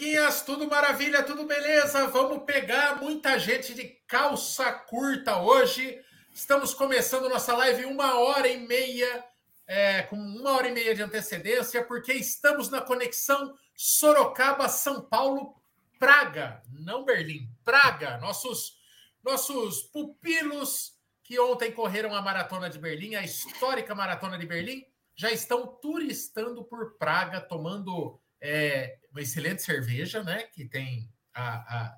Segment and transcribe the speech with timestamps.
[0.00, 2.06] amiguinhas, tudo maravilha, tudo beleza?
[2.06, 6.00] Vamos pegar muita gente de calça curta hoje.
[6.32, 9.22] Estamos começando nossa live uma hora e meia,
[9.66, 17.04] é, com uma hora e meia de antecedência, porque estamos na conexão Sorocaba-São Paulo-Praga, não
[17.04, 18.16] Berlim, Praga.
[18.16, 18.78] Nossos,
[19.22, 24.82] nossos pupilos que ontem correram a maratona de Berlim, a histórica maratona de Berlim,
[25.14, 30.44] já estão turistando por Praga, tomando é, uma excelente cerveja, né?
[30.52, 31.96] Que tem a, a,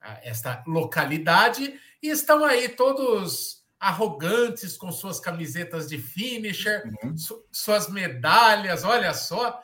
[0.00, 7.16] a, esta localidade, e estão aí todos arrogantes com suas camisetas de finisher, uhum.
[7.16, 9.62] su, suas medalhas, olha só.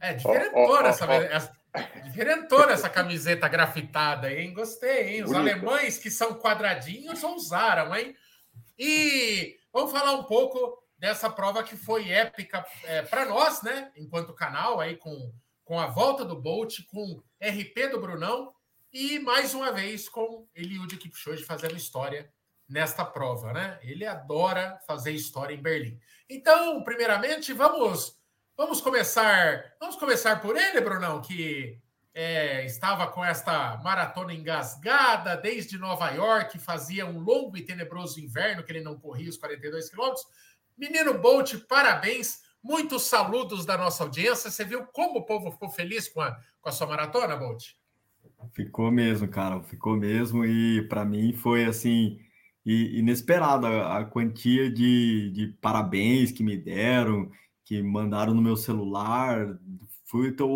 [0.00, 1.52] É diferentona oh, oh, essa, oh, essa,
[2.04, 4.52] diferentona essa camiseta grafitada, hein?
[4.52, 5.24] Gostei, hein?
[5.24, 5.50] Os Bonito.
[5.50, 8.14] alemães que são quadradinhos ousaram, hein?
[8.78, 13.90] E vamos falar um pouco dessa prova que foi épica é, para nós, né?
[13.96, 15.32] Enquanto canal, aí com
[15.64, 18.52] com a volta do Bolt, com RP do Brunão
[18.92, 22.32] e mais uma vez com Eliud Kipchoge fazendo história
[22.68, 23.78] nesta prova, né?
[23.82, 25.98] Ele adora fazer história em Berlim.
[26.28, 28.16] Então, primeiramente, vamos
[28.56, 31.80] vamos começar vamos começar por ele, Brunão, que
[32.14, 38.62] é, estava com esta maratona engasgada desde Nova York, fazia um longo e tenebroso inverno
[38.62, 40.24] que ele não corria os 42 quilômetros.
[40.76, 42.42] Menino Bolt, parabéns.
[42.64, 44.50] Muitos saludos da nossa audiência.
[44.50, 47.72] Você viu como o povo ficou feliz com a, com a sua maratona, Bolt?
[48.52, 49.62] Ficou mesmo, cara.
[49.62, 50.46] Ficou mesmo.
[50.46, 52.18] E para mim foi assim
[52.64, 57.30] inesperada a quantia de, de parabéns que me deram,
[57.66, 59.58] que mandaram no meu celular.
[60.06, 60.48] Fui, tô,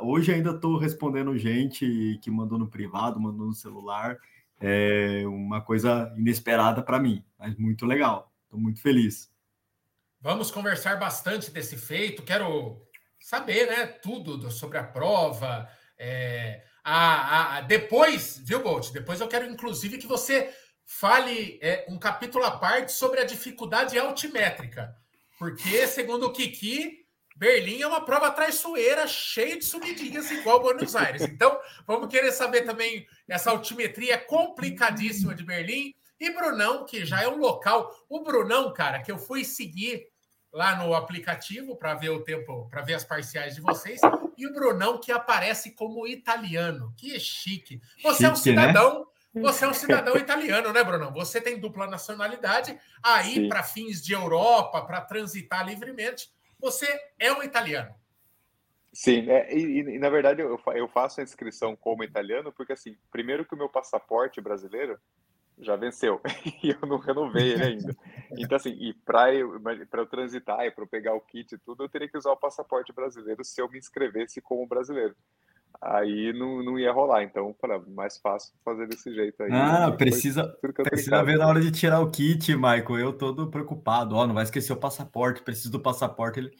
[0.00, 4.18] hoje ainda estou respondendo gente que mandou no privado, mandou no celular.
[4.60, 8.32] É uma coisa inesperada para mim, mas muito legal.
[8.46, 9.31] Estou muito feliz.
[10.22, 12.22] Vamos conversar bastante desse feito.
[12.22, 12.80] Quero
[13.18, 15.68] saber, né, tudo sobre a prova.
[15.98, 18.92] É, a, a, depois, viu, Bolt?
[18.92, 20.54] Depois eu quero, inclusive, que você
[20.86, 24.94] fale é, um capítulo à parte sobre a dificuldade altimétrica.
[25.40, 27.04] Porque, segundo o Kiki,
[27.34, 31.22] Berlim é uma prova traiçoeira, cheia de subidinhas, igual Buenos Aires.
[31.22, 35.92] Então, vamos querer saber também essa altimetria complicadíssima de Berlim.
[36.20, 37.92] E Brunão, que já é um local.
[38.08, 40.11] O Brunão, cara, que eu fui seguir
[40.52, 44.00] lá no aplicativo para ver o tempo, para ver as parciais de vocês.
[44.36, 46.92] E o Brunão que aparece como italiano.
[46.96, 47.80] Que chique.
[48.02, 48.36] Você chique, é um né?
[48.36, 49.42] cidadão, né?
[49.42, 51.12] você é um cidadão italiano, né, Brunão?
[51.14, 52.78] Você tem dupla nacionalidade.
[53.02, 56.30] Aí, para fins de Europa, para transitar livremente,
[56.60, 56.86] você
[57.18, 57.94] é um italiano.
[58.92, 62.94] Sim, é, e, e, na verdade eu, eu faço a inscrição como italiano porque, assim,
[63.10, 64.98] primeiro que o meu passaporte brasileiro
[65.62, 66.20] já venceu
[66.62, 67.96] e eu não renovei ele ainda.
[68.36, 69.60] Então, assim, e para eu,
[69.92, 72.36] eu transitar e para eu pegar o kit e tudo, eu teria que usar o
[72.36, 75.14] passaporte brasileiro se eu me inscrevesse como brasileiro.
[75.80, 79.50] Aí não, não ia rolar, então, para mais fácil fazer desse jeito aí.
[79.52, 80.46] Ah, precisa,
[80.84, 82.98] precisa ver na hora de tirar o kit, Michael.
[82.98, 84.14] Eu todo preocupado.
[84.14, 86.38] Ó, oh, não vai esquecer o passaporte, preciso do passaporte.
[86.38, 86.52] Ele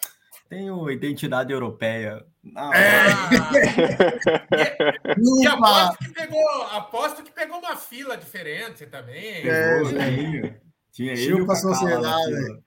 [0.53, 2.23] tenho identidade europeia.
[2.45, 3.07] Não, é.
[5.17, 9.49] e, e aposto, que pegou, aposto que pegou uma fila diferente também.
[9.49, 10.61] É, tinha,
[10.93, 12.63] tinha ele com a sociedade.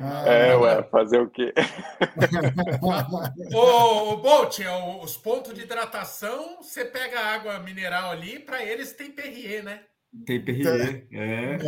[0.00, 1.52] Ah, é, ué, fazer o quê?
[3.52, 4.60] o, o Bolt,
[5.02, 9.82] os pontos de hidratação, você pega água mineral ali, para eles tem Perrier, né?
[10.24, 11.58] Tem Perrier, é.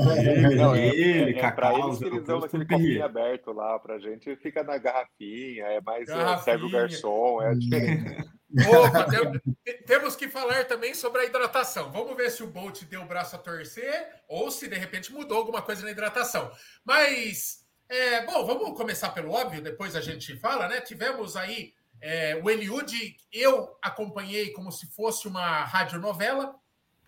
[0.54, 1.88] Não, é, ele, é, é cacau.
[1.88, 6.38] Eles, eles dão aquele copinho aberto lá pra gente, fica na garrafinha, é mais é,
[6.38, 8.28] serve o garçom, é diferente.
[8.66, 11.92] Opa, tem, temos que falar também sobre a hidratação.
[11.92, 15.36] Vamos ver se o Bolt deu o braço a torcer ou se de repente mudou
[15.36, 16.50] alguma coisa na hidratação.
[16.82, 17.58] Mas,
[17.90, 20.80] é, bom, vamos começar pelo óbvio, depois a gente fala, né?
[20.80, 26.54] Tivemos aí é, o Eliud, eu acompanhei como se fosse uma radionovela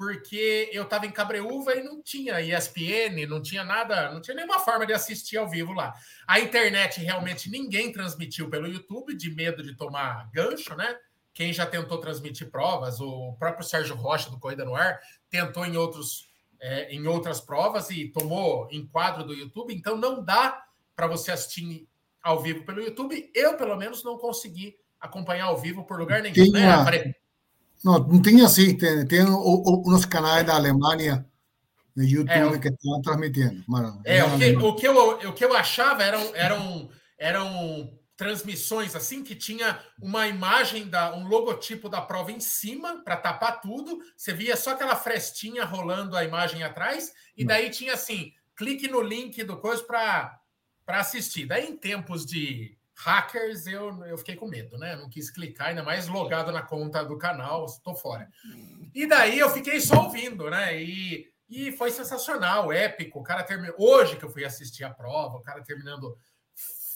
[0.00, 4.58] porque eu estava em Cabreúva e não tinha ESPN, não tinha nada, não tinha nenhuma
[4.58, 5.94] forma de assistir ao vivo lá.
[6.26, 10.96] A internet realmente ninguém transmitiu pelo YouTube, de medo de tomar gancho, né?
[11.34, 14.98] Quem já tentou transmitir provas, o próprio Sérgio Rocha do Corrida no Ar
[15.28, 20.64] tentou em outros é, em outras provas e tomou enquadro do YouTube, então não dá
[20.96, 21.86] para você assistir
[22.22, 23.30] ao vivo pelo YouTube.
[23.34, 26.32] Eu, pelo menos, não consegui acompanhar ao vivo por lugar nenhum.
[26.32, 27.14] Tinha, né?
[27.84, 31.26] Não, não tinha assim, tem, tem uns canais da Alemanha
[31.96, 33.64] no YouTube é, que estão transmitindo.
[34.04, 39.24] É, o que, o, que eu, o que eu achava eram, eram, eram transmissões assim
[39.24, 43.98] que tinha uma imagem da um logotipo da prova em cima para tapar tudo.
[44.14, 49.00] Você via só aquela frestinha rolando a imagem atrás e daí tinha assim, clique no
[49.00, 50.38] link do coisa para
[50.86, 51.46] assistir.
[51.46, 54.94] Daí em tempos de hackers, eu, eu fiquei com medo, né?
[54.94, 58.28] Não quis clicar, ainda mais logado na conta do canal, estou fora.
[58.94, 60.82] E daí eu fiquei só ouvindo, né?
[60.82, 63.20] E, e foi sensacional, épico.
[63.20, 63.74] O cara terminou.
[63.78, 66.16] Hoje que eu fui assistir a prova, o cara terminando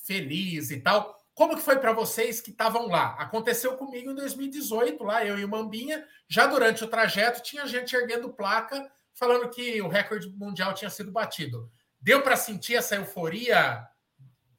[0.05, 1.19] feliz e tal.
[1.35, 3.15] Como que foi para vocês que estavam lá?
[3.19, 6.07] Aconteceu comigo em 2018, lá eu e o Mambinha.
[6.29, 11.11] Já durante o trajeto tinha gente erguendo placa falando que o recorde mundial tinha sido
[11.11, 11.71] batido.
[12.01, 13.89] Deu para sentir essa euforia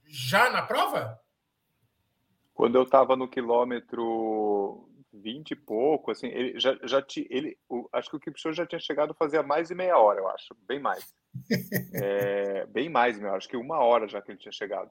[0.06, 1.20] já na prova?
[2.56, 7.88] Quando eu estava no quilômetro 20 e pouco, assim, ele já, já te, ele, o,
[7.92, 10.80] acho que o Kipchoge já tinha chegado fazia mais de meia hora, eu acho, bem
[10.80, 11.14] mais.
[11.94, 14.90] É, bem mais, meu, acho que uma hora já que ele tinha chegado.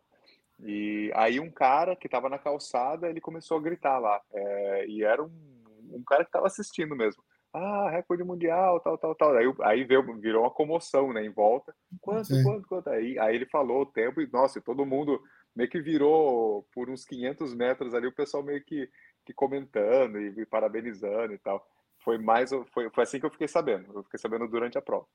[0.61, 5.03] E aí um cara que estava na calçada, ele começou a gritar lá, é, e
[5.03, 7.23] era um, um cara que estava assistindo mesmo.
[7.55, 9.37] Ah, recorde mundial, tal, tal, tal.
[9.37, 11.75] Aí, aí veio, virou uma comoção, né, em volta.
[12.01, 12.43] Quanto, Sim.
[12.43, 12.91] quanto, quanto?
[12.91, 15.23] Aí, aí ele falou o tempo e, nossa, todo mundo
[15.55, 18.89] meio que virou por uns 500 metros ali, o pessoal meio que,
[19.25, 21.67] que comentando e, e parabenizando e tal.
[21.99, 23.93] Foi mais, foi, foi assim que eu fiquei sabendo.
[23.95, 25.07] Eu fiquei sabendo durante a prova.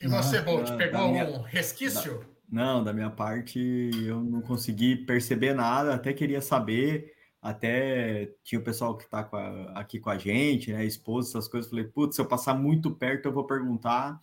[0.00, 2.18] E você, Bolt, pegou minha, um resquício?
[2.18, 3.58] Da, não, da minha parte
[4.06, 9.28] eu não consegui perceber nada, até queria saber, até tinha o pessoal que está
[9.74, 13.26] aqui com a gente, né, esposa, essas coisas, falei, putz, se eu passar muito perto
[13.26, 14.20] eu vou perguntar,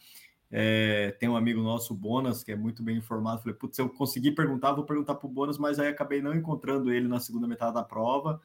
[0.56, 3.42] é, tem um amigo nosso, o Bonas, que é muito bem informado.
[3.42, 6.32] Falei, putz, se eu conseguir perguntar, vou perguntar para o Bonas, mas aí acabei não
[6.32, 8.40] encontrando ele na segunda metade da prova.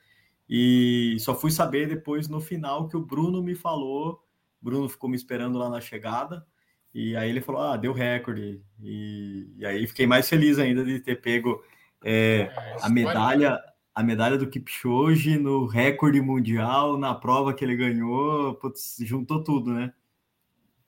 [0.49, 4.25] E só fui saber depois no final que o Bruno me falou.
[4.58, 6.46] Bruno ficou me esperando lá na chegada.
[6.94, 8.62] E aí ele falou: Ah, deu recorde.
[8.81, 11.62] E, e aí fiquei mais feliz ainda de ter pego
[12.02, 13.61] é, é a medalha.
[13.94, 19.75] A medalha do Kipchoge no recorde mundial, na prova que ele ganhou, putz, juntou tudo,
[19.75, 19.93] né?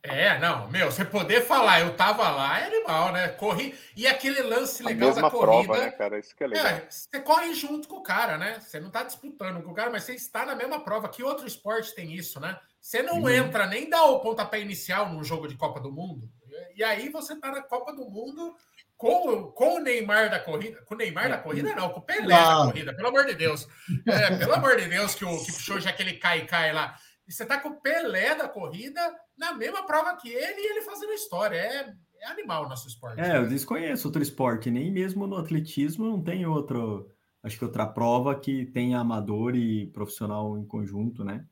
[0.02, 3.28] É, não, meu, você poder falar, eu tava lá, é animal, né?
[3.28, 3.74] Corri.
[3.94, 5.64] E aquele lance legal da corrida.
[5.64, 6.18] Prova, né, cara?
[6.18, 6.66] Isso que é legal.
[6.66, 8.58] É, você corre junto com o cara, né?
[8.60, 11.08] Você não tá disputando com o cara, mas você está na mesma prova.
[11.08, 12.58] Que outro esporte tem isso, né?
[12.80, 13.28] Você não uhum.
[13.28, 16.30] entra nem dá o pontapé inicial num jogo de Copa do Mundo.
[16.74, 18.56] E aí você tá na Copa do Mundo
[18.96, 20.80] com, com o Neymar da corrida.
[20.86, 23.68] Com o Neymar da corrida, não, com o Pelé da corrida, pelo amor de Deus.
[24.06, 26.96] É, pelo amor de Deus, que o Kipchoge é aquele cai-cai lá.
[27.30, 29.00] E você tá com o Pelé da corrida
[29.38, 31.56] na mesma prova que ele e ele fazendo história.
[31.56, 33.20] É, é animal o nosso esporte.
[33.20, 37.08] É, eu desconheço outro esporte, nem mesmo no atletismo não tem outro.
[37.40, 41.46] Acho que outra prova que tenha amador e profissional em conjunto, né?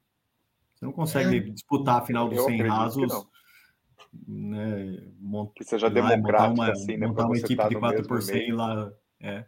[0.74, 1.40] Você não consegue é.
[1.42, 3.26] disputar a final dos 100 rasos.
[4.26, 7.06] Né, montar, que seja democrático, uma, assim, né?
[7.06, 8.92] Montar uma equipe tá de 4 por 100 lá.
[9.20, 9.44] É.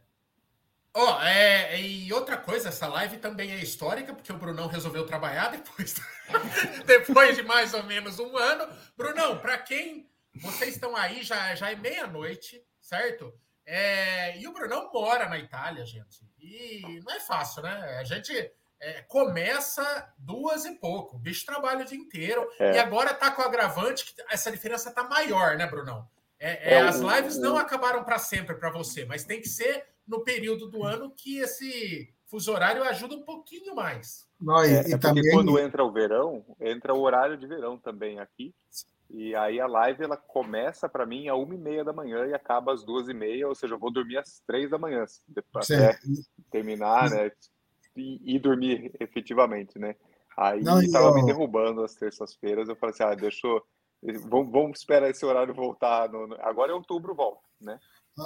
[0.93, 5.07] Ó, oh, é, e outra coisa, essa live também é histórica, porque o Brunão resolveu
[5.07, 5.95] trabalhar depois,
[6.85, 8.67] depois de mais ou menos um ano.
[8.97, 13.33] Brunão, para quem vocês estão aí, já, já é meia-noite, certo?
[13.65, 16.27] É, e o Brunão mora na Itália, gente.
[16.41, 17.99] E não é fácil, né?
[18.01, 18.33] A gente
[18.81, 21.17] é, começa duas e pouco.
[21.17, 22.49] O bicho trabalha o dia inteiro.
[22.59, 22.73] É.
[22.73, 26.09] E agora tá com o agravante que essa diferença tá maior, né, Brunão?
[26.39, 29.87] É, é, é as lives não acabaram para sempre para você, mas tem que ser
[30.11, 34.27] no período do ano que esse fuso horário ajuda um pouquinho mais.
[34.41, 38.19] Não, e, é, é também quando entra o verão, entra o horário de verão também
[38.19, 38.53] aqui.
[39.09, 42.35] E aí a live ela começa para mim a uma e meia da manhã e
[42.35, 45.05] acaba às duas e meia, ou seja, eu vou dormir às três da manhã
[45.55, 45.99] até
[46.51, 47.31] terminar, né?
[47.97, 49.97] E, e, dormir efetivamente, né?
[50.37, 51.15] Aí estava eu...
[51.15, 53.63] me derrubando as terças-feiras, eu falei assim, ah, deixa eu...
[54.29, 56.09] Vamos, vamos esperar esse horário voltar.
[56.09, 56.35] No...
[56.41, 57.79] Agora é outubro volta, né?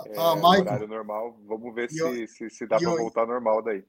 [0.07, 1.37] É, ah, Michael, horário normal.
[1.47, 3.85] Vamos ver se, eu, se, se, dá para voltar normal daí.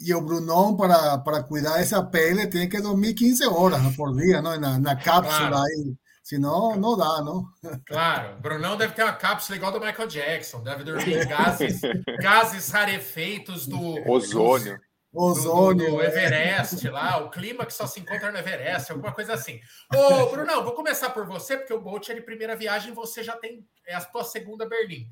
[0.00, 4.42] E o Brunão, para, para cuidar dessa pele, tem que dormir 15 horas por dia,
[4.42, 4.58] não?
[4.58, 5.56] Na, na cápsula claro.
[5.56, 5.94] aí.
[6.24, 7.44] Senão, não dá, não.
[7.86, 11.80] Claro, Brunão deve ter uma cápsula igual do Michael Jackson, deve dormir em gases,
[12.18, 13.78] gases rarefeitos do
[14.10, 14.80] ozônio.
[15.12, 15.90] Ozônio.
[15.90, 19.60] Do, do Everest lá, o clima que só se encontra no Everest, alguma coisa assim.
[19.94, 23.36] Ô, Brunão, vou começar por você, porque o Bolt é de primeira viagem, você já
[23.36, 25.06] tem é a sua segunda Berlim.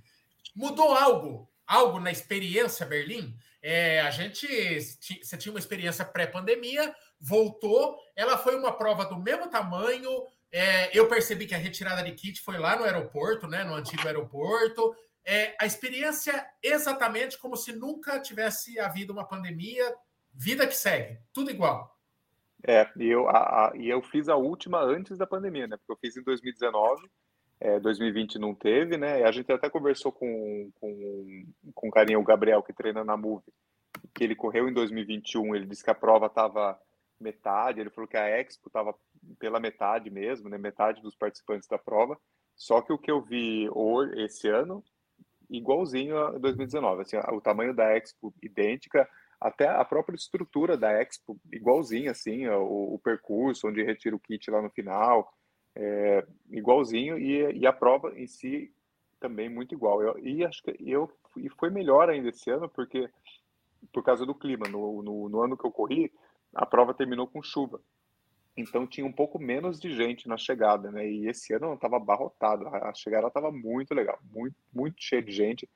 [0.54, 1.50] Mudou algo?
[1.66, 3.34] Algo na experiência Berlim?
[3.62, 4.46] É, a gente,
[4.80, 10.10] você tinha uma experiência pré-pandemia, voltou, ela foi uma prova do mesmo tamanho.
[10.50, 14.06] É, eu percebi que a retirada de kit foi lá no aeroporto, né, no antigo
[14.06, 14.94] aeroporto.
[15.24, 19.94] É, a experiência exatamente como se nunca tivesse havido uma pandemia,
[20.34, 21.96] vida que segue, tudo igual.
[22.66, 25.76] É, e eu, a, a, e eu fiz a última antes da pandemia, né?
[25.76, 27.08] Porque eu fiz em 2019
[27.62, 29.22] é, 2020 não teve, né?
[29.22, 33.44] A gente até conversou com, com, com carinha, o Gabriel, que treina na Move,
[34.12, 36.76] que ele correu em 2021, ele disse que a prova estava
[37.20, 38.92] metade, ele falou que a Expo estava
[39.38, 40.58] pela metade mesmo, né?
[40.58, 42.18] Metade dos participantes da prova.
[42.56, 44.82] Só que o que eu vi hoje, esse ano,
[45.48, 47.02] igualzinho a 2019.
[47.02, 49.08] Assim, o tamanho da Expo idêntica,
[49.40, 54.50] até a própria estrutura da Expo igualzinha, assim, o, o percurso onde retira o kit
[54.50, 55.32] lá no final,
[55.74, 58.72] é, igualzinho e, e, a prova em si
[59.18, 60.02] também muito igual.
[60.02, 63.08] Eu, e acho que eu e foi melhor ainda esse ano porque
[63.92, 64.68] por causa do clima.
[64.68, 66.12] No, no, no ano que eu corri,
[66.54, 67.80] a prova terminou com chuva.
[68.56, 71.08] Então tinha um pouco menos de gente na chegada, né?
[71.08, 72.68] E esse ano estava abarrotado.
[72.68, 75.68] A chegada estava muito legal, muito, muito cheia de gente.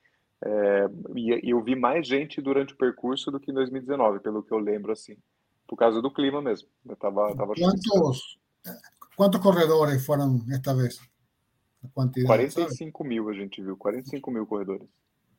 [0.44, 4.42] É, e, e, eu vi mais gente durante o percurso do que em 2019, pelo
[4.42, 5.16] que eu lembro, assim,
[5.66, 6.68] por causa do clima mesmo.
[6.86, 8.38] Eu tava, tava quantos,
[9.16, 11.00] quantos corredores foram esta vez?
[11.82, 13.08] A quantidade, 45 sabe?
[13.08, 14.86] mil a gente viu, 45 mil corredores.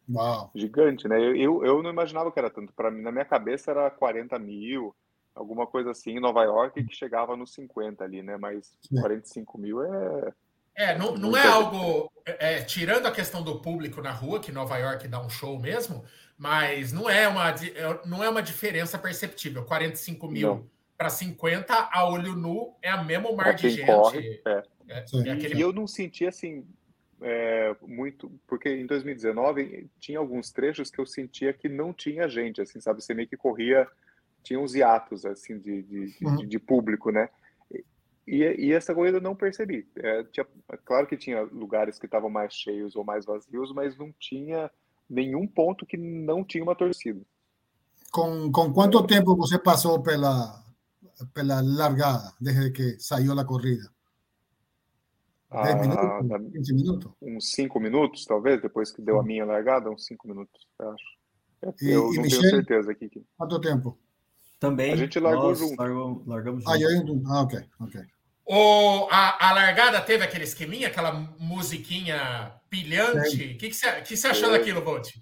[0.10, 0.52] Uau.
[0.56, 1.20] Gigante, né?
[1.20, 2.74] Eu, eu não imaginava que era tanto.
[2.74, 4.96] Para mim, na minha cabeça era 40 mil,
[5.36, 8.38] alguma coisa assim, em Nova York, que chegava nos 50 ali, né?
[8.38, 9.00] Mas Sim.
[9.00, 10.34] 45 mil é.
[10.76, 12.12] É, não, não é algo.
[12.26, 15.60] É, é, tirando a questão do público na rua, que Nova York dá um show
[15.60, 16.06] mesmo,
[16.38, 19.66] mas não é uma, é, não é uma diferença perceptível.
[19.66, 23.86] 45 mil para 50 a olho nu é a mesmo mar de gente.
[23.86, 24.64] Corre, é.
[24.90, 25.56] É, é aquele...
[25.56, 26.66] E eu não senti assim
[27.22, 32.62] é, muito, porque em 2019 tinha alguns trechos que eu sentia que não tinha gente,
[32.62, 33.04] assim, sabe?
[33.04, 33.88] Você meio que corria,
[34.44, 36.38] tinha uns hiatos, assim, de, de, uhum.
[36.38, 37.30] de, de público, né?
[38.28, 39.88] E, e, essa corrida eu não percebi.
[39.96, 40.46] É, tinha,
[40.84, 44.70] claro que tinha lugares que estavam mais cheios ou mais vazios, mas não tinha
[45.10, 47.22] nenhum ponto que não tinha uma torcida.
[48.12, 49.08] Com, com quanto é.
[49.08, 50.62] tempo você passou pela,
[51.34, 53.92] pela largada, desde que saiu a corrida?
[55.52, 56.52] 10 minutos?
[56.54, 57.12] 15 minutos?
[57.22, 61.06] Uns 5 minutos, talvez, depois que deu a minha largada, uns 5 minutos, eu acho.
[61.82, 63.10] E, eu e não Michel, tenho certeza aqui.
[63.38, 63.98] Quanto tempo?
[64.60, 64.94] Também.
[64.94, 65.76] A gente largou nós junto.
[65.78, 67.24] Largamos, largamos ah, junto.
[67.28, 68.02] Ah, ok, ok.
[68.46, 73.36] O, a, a largada teve aquele esqueminha, aquela musiquinha pilhante.
[73.36, 74.58] O que, que, você, que você achou é.
[74.58, 75.16] daquilo, Bolt?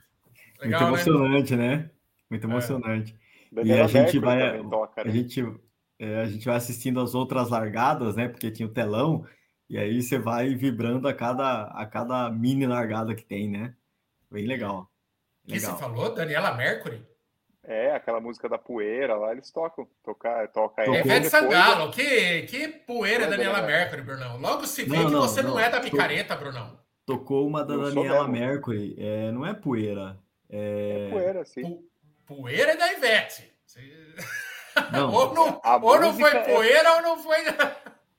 [0.62, 1.16] Legal, Muito né?
[1.18, 1.78] emocionante, né?
[1.78, 1.90] né?
[2.30, 2.50] Muito é.
[2.50, 3.20] emocionante.
[3.58, 3.64] É.
[3.64, 4.62] E a gente vai.
[4.64, 5.10] Toca, né?
[5.10, 5.42] a, gente,
[6.00, 8.28] é, a gente vai assistindo as outras largadas, né?
[8.28, 9.26] Porque tinha o telão.
[9.70, 13.74] E aí você vai vibrando a cada, a cada mini largada que tem, né?
[14.30, 14.90] Bem legal.
[15.44, 16.14] O que você falou?
[16.14, 17.04] Daniela Mercury?
[17.64, 19.88] É, aquela música da poeira lá, eles tocam.
[20.04, 24.40] Toca, toca é Ivete Sangalo, que, que poeira é Daniela Mercury, Brunão.
[24.40, 26.78] Logo se vê não, que não, você não, não, é da picareta, Brunão.
[27.06, 28.96] Tocou uma da Daniela Mercury.
[29.00, 30.20] É, não é poeira.
[30.48, 31.84] É, é poeira, sim.
[32.28, 33.55] poeira é da Ivete.
[34.92, 36.96] Não, ou não, ou não foi é poeira é...
[36.96, 37.38] ou não foi.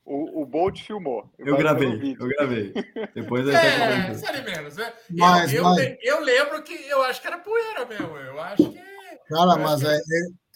[0.04, 1.28] O, o Bolt filmou.
[1.37, 2.73] Eu gravei, eu gravei.
[3.12, 4.92] Depois é, sério menos, né?
[5.11, 5.78] Mas, eu, mas...
[5.78, 8.16] Eu, eu, lembro que eu acho que era poeira mesmo.
[8.16, 8.80] Eu acho que.
[9.28, 9.88] Cara, mas que...
[9.88, 9.99] é,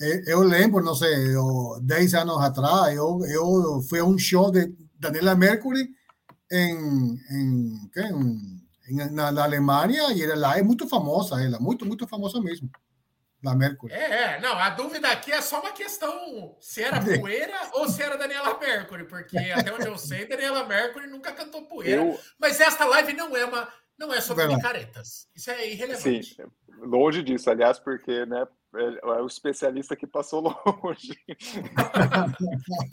[0.03, 4.53] é, eu lembro, não sei, eu, 10 anos atrás, eu, eu fui a um show
[4.53, 5.89] de Daniela Mercury
[6.53, 7.91] em, em,
[8.89, 12.71] em, na, na Alemanha e ela é muito famosa, ela, muito, muito famosa mesmo
[13.43, 13.93] da Mercury.
[13.93, 18.03] É, é, não, a dúvida aqui é só uma questão se era poeira ou se
[18.03, 22.03] era Daniela Mercury, porque até onde eu sei, Daniela Mercury nunca cantou poeira.
[22.03, 22.21] Eu...
[22.39, 23.69] Mas esta live não é uma
[24.01, 25.29] não é sobre picaretas.
[25.37, 26.35] Isso é irrelevante.
[26.35, 26.43] Sim,
[26.79, 30.41] longe disso, aliás, porque, né, é, é o especialista que passou
[30.83, 31.19] longe.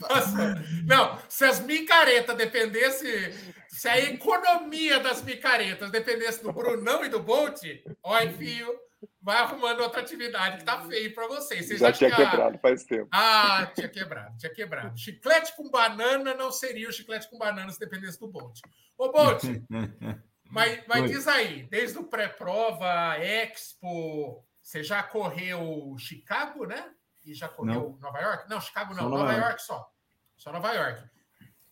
[0.00, 3.32] Nossa, não, se as micaretas dependesse,
[3.68, 7.62] se a economia das micaretas dependesse do Brunão e do Bolt,
[8.02, 8.78] ó, fio,
[9.20, 11.66] vai arrumando outra atividade que tá feio para vocês.
[11.66, 13.08] vocês Já tinha que quebrado faz tempo.
[13.12, 14.98] Ah, tinha quebrado, tinha quebrado.
[14.98, 18.60] Chiclete com banana não seria o chiclete com banana se dependesse do Bolt.
[18.96, 19.42] Ô, Bolt,
[20.50, 26.92] mas, mas diz aí, desde o pré-prova, Expo, você já correu Chicago, né?
[27.24, 27.98] E já correu não.
[27.98, 28.50] Nova York?
[28.50, 29.46] Não, Chicago não, só Nova, Nova York.
[29.46, 29.92] York só.
[30.36, 31.04] Só Nova York.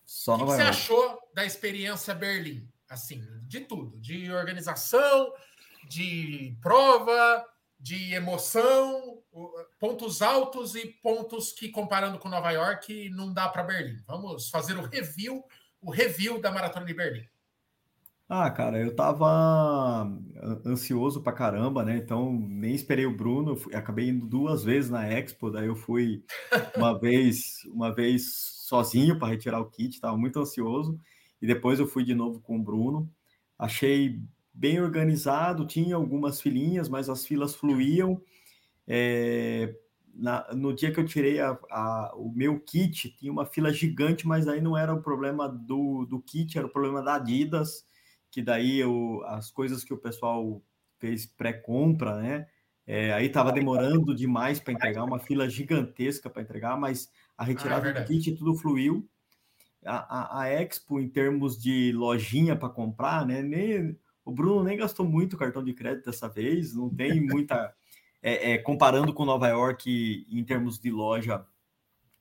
[0.05, 2.69] Só o que, Nova que você achou da experiência Berlim?
[2.89, 5.33] Assim, de tudo, de organização,
[5.89, 7.45] de prova,
[7.79, 9.19] de emoção,
[9.79, 14.03] pontos altos e pontos que, comparando com Nova York, não dá para Berlim.
[14.07, 15.45] Vamos fazer o review,
[15.81, 17.27] o review da Maratona de Berlim.
[18.29, 20.05] Ah, cara, eu tava
[20.65, 21.97] ansioso pra caramba, né?
[21.97, 26.25] Então nem esperei o Bruno, acabei indo duas vezes na Expo, daí eu fui
[26.77, 28.35] uma vez, uma vez
[28.67, 30.99] sozinho para retirar o kit, tava muito ansioso,
[31.41, 33.09] e depois eu fui de novo com o Bruno.
[33.57, 34.21] Achei
[34.57, 38.21] bem organizado, tinha algumas filinhas, mas as filas fluíam.
[38.89, 39.75] É,
[40.15, 44.27] na, no dia que eu tirei a, a, o meu kit, tinha uma fila gigante,
[44.27, 47.85] mas aí não era o problema do, do kit, era o problema da Adidas,
[48.31, 50.63] que daí eu, as coisas que o pessoal
[50.99, 52.47] fez pré-compra, né?
[52.87, 57.89] É, aí estava demorando demais para entregar, uma fila gigantesca para entregar, mas a retirada
[57.89, 59.07] ah, é do kit tudo fluiu.
[59.85, 63.43] A, a, a, Expo, em termos de lojinha para comprar, né?
[63.43, 67.73] Nem, o Bruno nem gastou muito cartão de crédito dessa vez, não tem muita.
[68.23, 71.47] É, é, comparando com Nova York, em termos de loja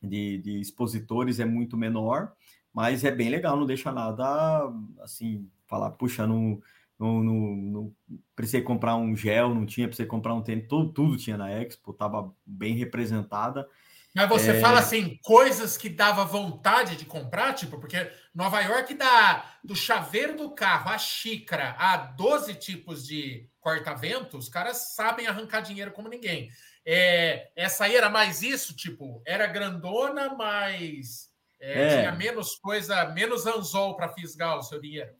[0.04, 2.34] de, de, expositores, é muito menor,
[2.72, 6.62] mas é bem legal, não deixa nada assim, falar, puxa, não,
[7.00, 7.96] não, não, não
[8.36, 11.90] precisei comprar um gel, não tinha, precisei comprar um tênis, tudo, tudo tinha na Expo,
[11.90, 13.68] estava bem representada.
[14.16, 14.60] Mas você é...
[14.62, 20.38] fala assim, coisas que dava vontade de comprar, tipo, porque Nova York dá do chaveiro
[20.38, 26.08] do carro, a xícara, a 12 tipos de corta-vento, os caras sabem arrancar dinheiro como
[26.08, 26.50] ninguém.
[26.86, 31.30] É, essa aí era mais isso, tipo, era grandona, mas
[31.60, 31.98] é, é.
[32.00, 35.12] tinha menos coisa, menos anzol para fisgar o seu dinheiro.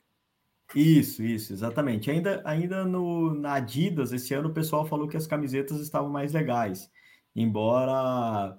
[0.74, 2.10] Isso, isso, exatamente.
[2.10, 6.32] Ainda, ainda no, na Adidas, esse ano o pessoal falou que as camisetas estavam mais
[6.32, 6.90] legais.
[7.34, 8.56] Embora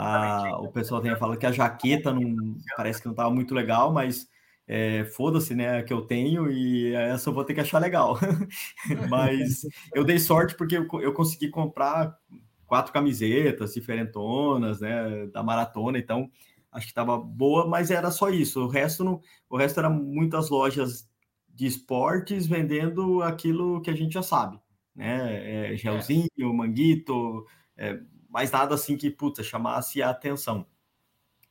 [0.00, 3.92] a, o pessoal tenha falado que a jaqueta não parece que não estava muito legal,
[3.92, 4.28] mas
[4.64, 5.82] é, foda-se, né?
[5.82, 8.16] Que eu tenho e essa eu vou ter que achar legal.
[9.10, 9.62] mas
[9.92, 12.16] eu dei sorte porque eu, eu consegui comprar
[12.64, 15.26] quatro camisetas diferentonas, né?
[15.32, 16.30] Da maratona, então
[16.70, 18.66] acho que estava boa, mas era só isso.
[18.66, 21.08] O resto não, o resto era muitas lojas
[21.48, 24.60] de esportes vendendo aquilo que a gente já sabe,
[24.94, 25.72] né?
[25.72, 27.44] É, gelzinho, manguito,
[27.76, 30.66] é, mas nada assim que, puta, chamasse a atenção.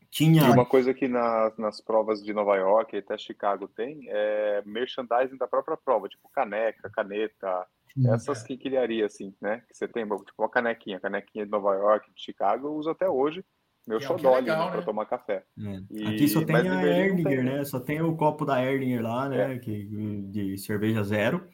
[0.09, 0.51] Tinha...
[0.51, 5.37] uma coisa que na, nas provas de Nova York e até Chicago tem é merchandising
[5.37, 8.47] da própria prova, tipo caneca, caneta, Sim, essas é.
[8.47, 9.63] que criaria assim, né?
[9.67, 13.09] Que você tem, tipo uma canequinha, canequinha de Nova York, de Chicago, eu uso até
[13.09, 13.43] hoje,
[13.87, 15.45] meu é ali né, para tomar café.
[15.57, 15.81] É.
[15.89, 16.07] E...
[16.07, 17.63] Aqui só tem a Erdinger, né?
[17.63, 19.55] Só tem o copo da Erdinger lá, né?
[19.55, 19.59] É.
[19.59, 19.85] Que,
[20.29, 21.47] de cerveja zero.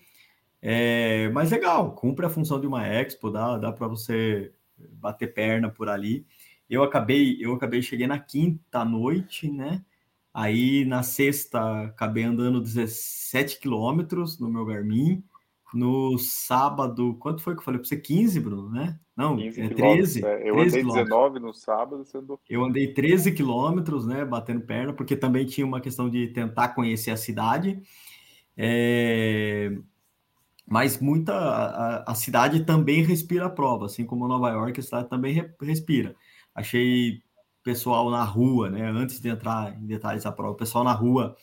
[0.60, 4.52] É, mas legal, cumpre a função de uma expo, dá, dá para você
[4.92, 6.26] bater perna por ali.
[6.70, 9.84] Eu acabei, eu acabei, cheguei na quinta noite, né?
[10.34, 15.24] Aí na sexta acabei andando 17 quilômetros no meu Garmin.
[15.74, 17.98] No sábado, quanto foi que eu falei para você?
[17.98, 19.00] 15, Bruno, né?
[19.16, 20.26] Não, 15 é 13.
[20.26, 20.50] É.
[20.50, 22.40] Eu 13 andei 19 no sábado, andou.
[22.50, 24.24] Eu andei 13 quilômetros, né?
[24.24, 27.82] Batendo perna, porque também tinha uma questão de tentar conhecer a cidade.
[28.56, 29.72] É
[30.66, 35.10] mas muita a, a, cidade também respira a prova, assim como Nova York, a cidade
[35.10, 36.16] também re, respira.
[36.56, 37.22] Achei
[37.64, 38.90] pessoal na rua, né?
[38.90, 41.36] Antes de entrar em detalhes da prova, pessoal na rua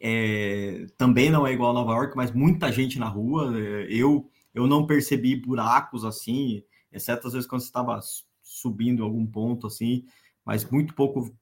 [0.00, 3.52] é, também não é igual a Nova York, mas muita gente na rua.
[3.58, 6.62] É, eu eu não percebi buracos assim,
[6.92, 7.98] exceto às vezes quando você estava
[8.42, 10.04] subindo algum ponto assim,
[10.44, 11.34] mas muito pouco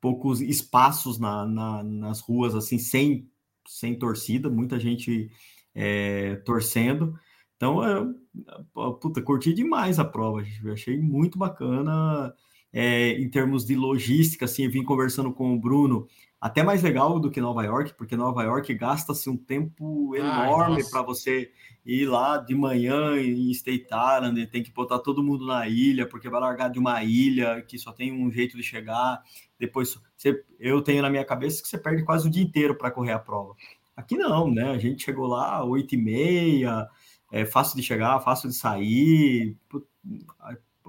[0.00, 3.28] poucos espaços na, na, nas ruas assim sem
[3.66, 5.30] sem torcida, muita gente
[5.74, 7.14] é, torcendo.
[7.56, 12.34] Então, eu, puta, curti demais a prova, achei muito bacana.
[12.74, 16.08] É, em termos de logística, assim, vim conversando com o Bruno,
[16.40, 21.02] até mais legal do que Nova York, porque Nova York gasta-se um tempo enorme para
[21.02, 21.52] você
[21.86, 26.28] ir lá de manhã em State Island, tem que botar todo mundo na ilha, porque
[26.28, 29.22] vai largar de uma ilha que só tem um jeito de chegar.
[29.56, 32.90] Depois, você, eu tenho na minha cabeça que você perde quase o dia inteiro para
[32.90, 33.54] correr a prova.
[33.96, 34.70] Aqui não, né?
[34.70, 36.88] A gente chegou lá oito e meia,
[37.30, 39.56] é fácil de chegar, fácil de sair.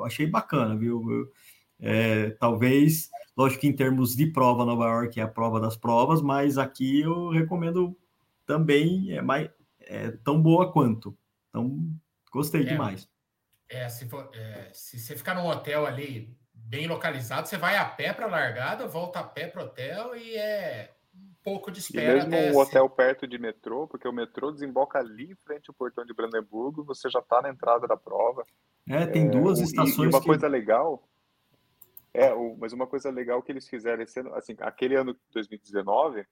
[0.04, 1.32] Achei bacana, viu?
[1.80, 6.22] É, talvez, lógico que em termos de prova, Nova York é a prova das provas,
[6.22, 7.98] mas aqui eu recomendo
[8.46, 9.50] também, é, mais,
[9.82, 11.18] é tão boa quanto.
[11.50, 11.78] Então,
[12.32, 13.10] gostei é, demais.
[13.70, 17.86] É, se, for, é, se você ficar num hotel ali bem localizado, você vai a
[17.86, 20.94] pé para a largada, volta a pé para o hotel e é
[21.44, 22.24] pouco de espera.
[22.24, 25.76] E mesmo um hotel perto de metrô, porque o metrô desemboca ali em frente ao
[25.76, 28.44] portão de Brandemburgo, você já está na entrada da prova.
[28.88, 29.98] É, tem duas é, estações.
[29.98, 30.28] E, uma que...
[30.28, 31.08] coisa legal.
[32.14, 36.26] É, o, mas uma coisa legal que eles fizeram esse ano, assim, aquele ano 2019,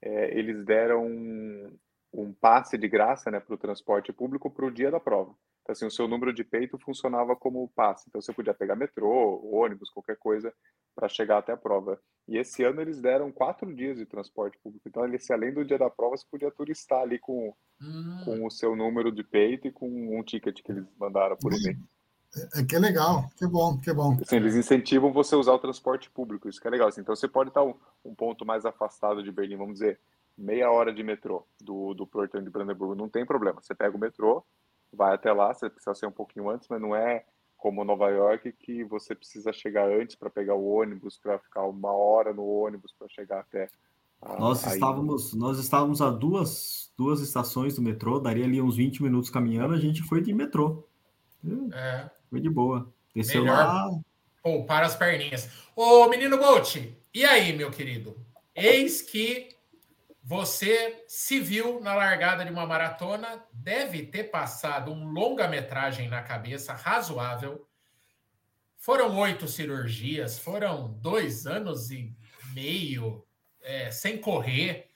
[0.00, 1.76] é, eles deram um,
[2.12, 5.34] um passe de graça né, para o transporte público para o dia da prova.
[5.62, 8.04] Então, assim, o seu número de peito funcionava como passe.
[8.08, 10.52] Então, você podia pegar metrô, ônibus, qualquer coisa
[10.94, 11.98] para chegar até a prova.
[12.26, 14.88] E esse ano eles deram quatro dias de transporte público.
[14.88, 18.20] Então, se além do dia da prova, você podia turistar ali com, hum.
[18.24, 21.78] com o seu número de peito e com um ticket que eles mandaram por e-mail.
[22.34, 24.16] É, é que é legal, que bom, que bom.
[24.20, 26.88] Assim, eles incentivam você a usar o transporte público, isso que é legal.
[26.88, 30.00] Assim, então, você pode estar um, um ponto mais afastado de Berlim, vamos dizer,
[30.36, 33.60] meia hora de metrô do, do portão de Brandenburgo, não tem problema.
[33.62, 34.44] Você pega o metrô,
[34.92, 37.24] vai até lá, você precisa ser um pouquinho antes, mas não é
[37.64, 41.90] como Nova York que você precisa chegar antes para pegar o ônibus, para ficar uma
[41.92, 43.70] hora no ônibus para chegar até.
[44.20, 49.02] A, nós estávamos, nós estávamos a duas, duas estações do metrô, daria ali uns 20
[49.02, 50.86] minutos caminhando, a gente foi de metrô.
[51.72, 52.10] É.
[52.28, 52.92] Foi de boa.
[53.14, 53.56] Desceu Melhor.
[53.56, 53.90] lá.
[54.42, 55.48] Pô, para as perninhas.
[55.74, 56.76] Ô, menino Bolt,
[57.14, 58.14] e aí, meu querido?
[58.54, 59.53] Eis que
[60.26, 66.72] você se viu na largada de uma maratona, deve ter passado um longa-metragem na cabeça
[66.72, 67.68] razoável.
[68.78, 72.10] Foram oito cirurgias, foram dois anos e
[72.54, 73.22] meio
[73.60, 74.88] é, sem correr.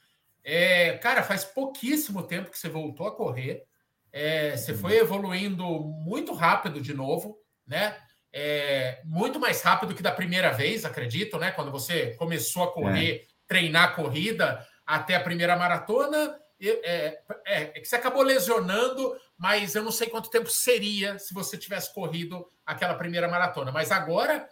[0.42, 3.64] É, cara, faz pouquíssimo tempo que você voltou a correr.
[4.10, 7.98] É, você foi evoluindo muito rápido de novo, né?
[8.32, 11.50] É, muito mais rápido que da primeira vez, acredito, né?
[11.50, 13.26] Quando você começou a correr, é.
[13.46, 16.40] treinar corrida, até a primeira maratona.
[16.60, 21.32] É, é, é, que você acabou lesionando, mas eu não sei quanto tempo seria se
[21.32, 23.70] você tivesse corrido aquela primeira maratona.
[23.70, 24.48] Mas agora,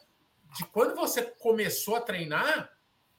[0.57, 2.71] de quando você começou a treinar,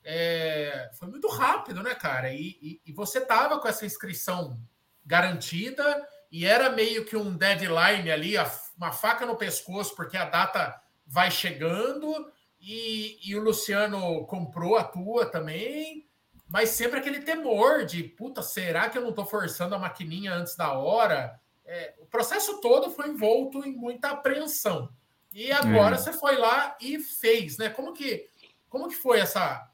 [0.03, 2.31] é, foi muito rápido, né, cara?
[2.31, 4.57] E, e, e você tava com essa inscrição
[5.05, 8.35] garantida e era meio que um deadline ali,
[8.77, 14.83] uma faca no pescoço, porque a data vai chegando e, e o Luciano comprou a
[14.83, 16.06] tua também
[16.47, 20.55] mas sempre aquele temor de, puta, será que eu não estou forçando a maquininha antes
[20.55, 21.39] da hora?
[21.65, 24.89] É, o processo todo foi envolto em muita apreensão.
[25.33, 25.97] E agora é.
[25.97, 27.69] você foi lá e fez, né?
[27.69, 28.29] Como que,
[28.69, 29.69] como que foi essa,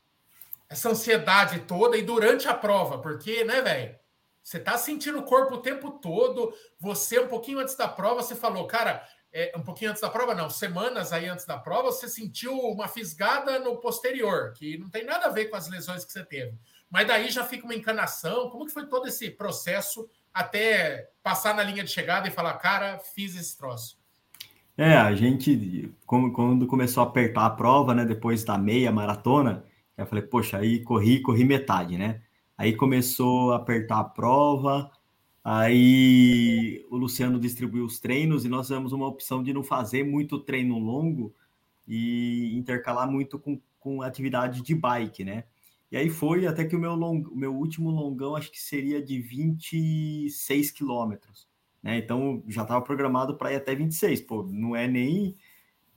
[0.67, 2.97] essa ansiedade toda e durante a prova?
[2.97, 3.95] Porque, né, velho?
[4.41, 6.53] Você tá sentindo o corpo o tempo todo.
[6.79, 10.35] Você, um pouquinho antes da prova, você falou, cara, é, um pouquinho antes da prova,
[10.35, 15.03] não, semanas aí antes da prova, você sentiu uma fisgada no posterior, que não tem
[15.03, 16.53] nada a ver com as lesões que você teve.
[16.89, 18.51] Mas daí já fica uma encanação.
[18.51, 22.99] Como que foi todo esse processo até passar na linha de chegada e falar, cara,
[22.99, 23.97] fiz esse troço?
[24.77, 29.65] É, a gente, quando começou a apertar a prova, né, depois da meia maratona,
[29.97, 32.21] eu falei, poxa, aí corri, corri metade, né?
[32.55, 34.91] Aí começou a apertar a prova,
[35.43, 40.39] Aí o Luciano distribuiu os treinos e nós tivemos uma opção de não fazer muito
[40.39, 41.33] treino longo
[41.87, 45.43] e intercalar muito com, com atividade de bike, né?
[45.91, 49.19] E aí foi até que o meu, long, meu último longão acho que seria de
[49.19, 51.47] 26 quilômetros,
[51.83, 51.97] né?
[51.97, 55.35] Então já estava programado para ir até 26, pô, não é nem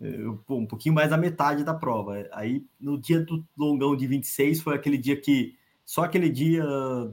[0.01, 2.29] eh, pô, um pouquinho mais da metade da prova.
[2.33, 5.57] Aí no dia do longão de 26 foi aquele dia que
[5.87, 6.65] só aquele dia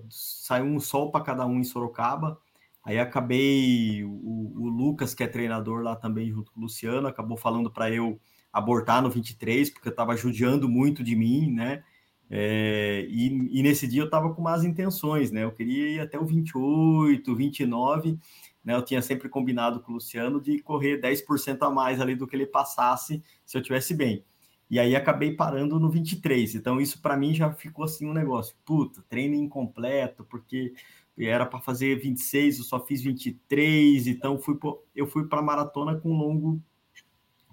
[0.09, 2.39] saiu um sol para cada um em Sorocaba.
[2.83, 7.37] Aí acabei, o, o, Lucas, que é treinador lá também, junto com o Luciano, acabou
[7.37, 8.19] falando para eu
[8.51, 11.83] abortar no 23, porque eu estava judiando muito de mim, né?
[12.29, 15.43] É, e, e, nesse dia eu estava com más intenções, né?
[15.43, 18.17] Eu queria ir até o 28, 29,
[18.63, 18.75] né?
[18.75, 22.35] Eu tinha sempre combinado com o Luciano de correr 10% a mais ali do que
[22.35, 24.25] ele passasse se eu tivesse bem.
[24.73, 26.55] E aí acabei parando no 23.
[26.55, 28.55] Então isso para mim já ficou assim um negócio.
[28.65, 30.73] Puta, treino incompleto, porque
[31.15, 34.57] era para fazer 26, eu só fiz 23, então fui
[34.95, 36.59] eu fui para maratona com longo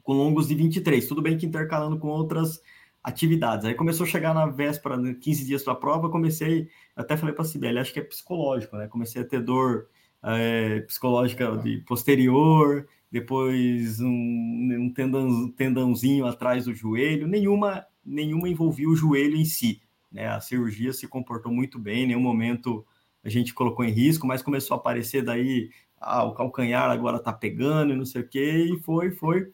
[0.03, 1.07] com longos de 23.
[1.07, 2.59] Tudo bem que intercalando com outras
[3.05, 3.67] atividades.
[3.67, 7.35] Aí começou a chegar na véspera, 15 né, dias para a prova, comecei, até falei
[7.35, 8.89] para a Sibeli, acho que é psicológico, né?
[8.89, 9.89] Comecei a ter dor
[10.23, 18.89] é, psicológica de posterior, depois um, um tendão, tendãozinho atrás do joelho, nenhuma, nenhuma envolvia
[18.89, 19.83] o joelho em si.
[20.11, 20.27] Né?
[20.27, 22.87] A cirurgia se comportou muito bem, em nenhum momento
[23.23, 25.71] a gente colocou em risco, mas começou a aparecer daí,
[26.01, 29.53] ah, o calcanhar agora tá pegando e não sei o que, e foi, foi,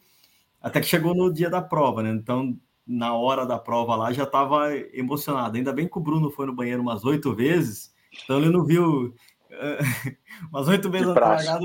[0.61, 2.11] até que chegou no dia da prova, né?
[2.11, 5.57] Então, na hora da prova lá, já estava emocionado.
[5.57, 7.93] Ainda bem que o Bruno foi no banheiro umas oito vezes,
[8.23, 9.13] então ele não viu
[10.49, 11.59] umas oito vezes largada,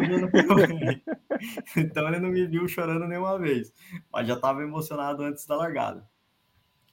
[1.77, 3.73] Então ele não me viu chorando nenhuma vez.
[4.13, 6.09] Mas já estava emocionado antes da largada.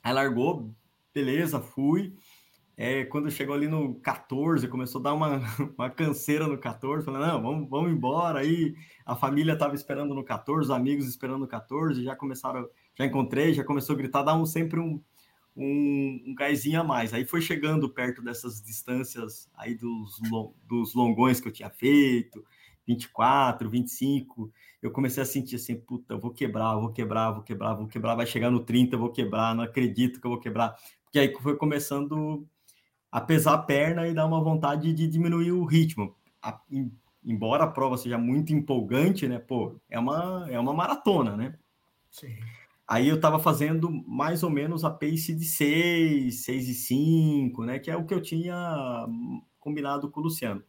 [0.04, 0.74] Aí largou,
[1.14, 2.16] beleza, fui.
[2.82, 5.42] É, quando chegou ali no 14, começou a dar uma,
[5.78, 8.40] uma canseira no 14, falando, não, vamos, vamos embora.
[8.40, 8.74] Aí
[9.06, 13.54] a família estava esperando no 14, os amigos esperando no 14, já começaram, já encontrei,
[13.54, 15.02] já começou a gritar, dá um, sempre um,
[15.58, 17.14] um, um gásinho a mais.
[17.14, 20.18] Aí foi chegando perto dessas distâncias aí dos,
[20.66, 22.46] dos longões que eu tinha feito,
[22.90, 27.44] 24, 25, eu comecei a sentir assim, puta, eu vou quebrar, eu vou quebrar, vou
[27.44, 30.40] quebrar, vou quebrar, vai chegar no 30, eu vou quebrar, não acredito que eu vou
[30.40, 30.76] quebrar.
[31.04, 32.48] Porque aí foi começando
[33.12, 36.16] a pesar a perna e dar uma vontade de diminuir o ritmo.
[36.42, 36.92] A, em,
[37.24, 39.38] embora a prova seja muito empolgante, né?
[39.38, 41.56] Pô, é uma, é uma maratona, né?
[42.10, 42.36] Sim.
[42.88, 47.78] Aí eu estava fazendo mais ou menos a pace de 6, 6 e 5, né?
[47.78, 49.06] Que é o que eu tinha
[49.60, 50.64] combinado com o Luciano.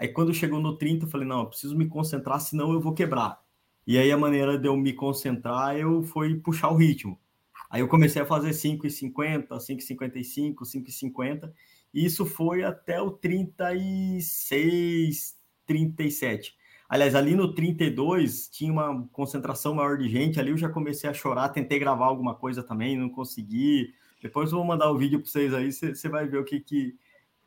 [0.00, 2.94] Aí quando chegou no 30, eu falei, não, eu preciso me concentrar, senão eu vou
[2.94, 3.38] quebrar.
[3.86, 7.20] E aí a maneira de eu me concentrar, eu fui puxar o ritmo.
[7.68, 11.52] Aí eu comecei a fazer 5,50, 5,55, 5,50,
[11.92, 15.36] e isso foi até o 36,
[15.66, 16.56] 37.
[16.88, 21.14] Aliás, ali no 32 tinha uma concentração maior de gente, ali eu já comecei a
[21.14, 23.92] chorar, tentei gravar alguma coisa também, não consegui.
[24.22, 26.96] Depois eu vou mandar o vídeo para vocês aí, você vai ver o que, que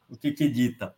[0.08, 0.96] o que que dita.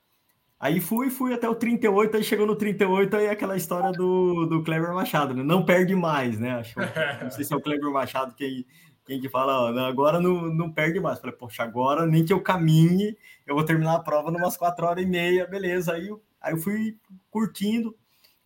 [0.65, 4.63] Aí fui, fui até o 38, aí chegou no 38, aí aquela história do, do
[4.63, 5.43] Cleber Machado, né?
[5.43, 6.53] Não perde mais, né?
[6.55, 6.79] Acho,
[7.21, 8.65] não sei se é o Cleber Machado quem,
[9.05, 11.19] quem que fala, ó, agora não, não perde mais.
[11.19, 15.03] Falei, poxa, agora nem que eu caminhe, eu vou terminar a prova numas 4 horas
[15.03, 15.93] e meia, beleza.
[15.93, 16.09] Aí,
[16.41, 16.97] aí eu fui
[17.29, 17.95] curtindo.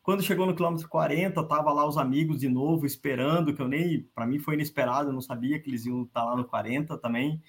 [0.04, 4.06] Quando chegou no quilômetro 40, tava lá os amigos de novo, esperando, que eu nem,
[4.14, 6.98] para mim foi inesperado, eu não sabia que eles iam estar tá lá no 40
[6.98, 7.42] também.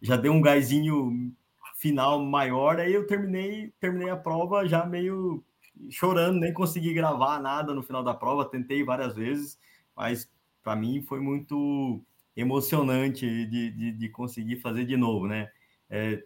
[0.00, 1.34] Já deu um gásinho
[1.82, 5.44] final maior, aí eu terminei, terminei a prova já meio
[5.90, 9.58] chorando, nem consegui gravar nada no final da prova, tentei várias vezes,
[9.96, 10.30] mas
[10.62, 12.00] para mim foi muito
[12.36, 15.50] emocionante de, de, de, conseguir fazer de novo, né?
[15.90, 16.24] É,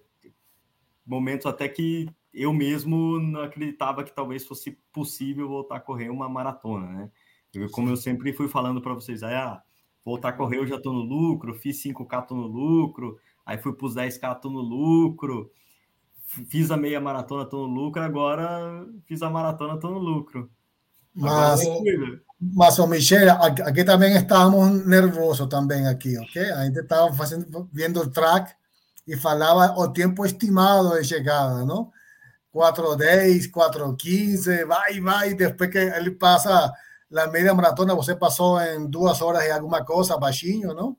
[1.06, 6.28] momentos até que eu mesmo não acreditava que talvez fosse possível voltar a correr uma
[6.28, 7.10] maratona, né?
[7.54, 9.62] Eu, como eu sempre fui falando para vocês, ah,
[10.04, 13.72] voltar a correr eu já estou no lucro, fiz 5K, estou no lucro, aí fui
[13.72, 15.50] para os 10K, estou no lucro,
[16.48, 20.50] fiz a meia maratona, estou no lucro, agora fiz a maratona, estou no lucro.
[21.14, 21.60] Mas,
[22.38, 26.36] mas o Michelle, aquí también estábamos nerviosos también aquí, ¿ok?
[26.54, 28.54] A gente estaba fazendo, viendo el track
[29.06, 31.92] y falaba o tiempo estimado de llegada, ¿no?
[32.52, 36.72] 4.10, 4.15, vai, vai, después que él pasa
[37.08, 40.98] la media maratona, você pasó en dos horas y alguna cosa, baixinho, ¿no?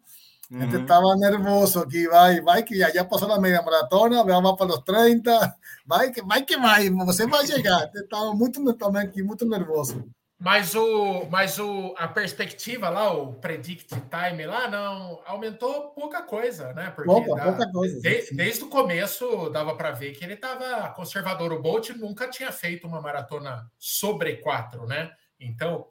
[0.50, 0.62] Uhum.
[0.62, 4.80] Gente estava nervoso aqui, vai, vai que já, passou na meia maratona, vamos para os
[4.80, 5.56] 30,
[5.86, 7.90] vai que vai, que vai você vai chegar.
[7.94, 10.08] Estava muito também aqui, muito nervoso.
[10.40, 16.74] Mas o, mas o, a perspectiva lá, o predict time lá, não aumentou pouca coisa,
[16.74, 16.92] né?
[16.92, 18.00] Porque pouca, da, pouca coisa.
[18.00, 21.52] De, desde o começo dava para ver que ele estava conservador.
[21.52, 25.12] O Bolt nunca tinha feito uma maratona sobre quatro, né?
[25.40, 25.88] Então.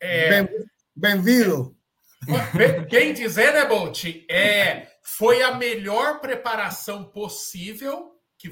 [0.00, 0.44] É,
[0.94, 1.66] Bem-vindo.
[1.66, 1.77] Bem,
[2.90, 4.04] bem dizer, né, Bolt?
[4.30, 8.50] É, foi a melhor preparação possível que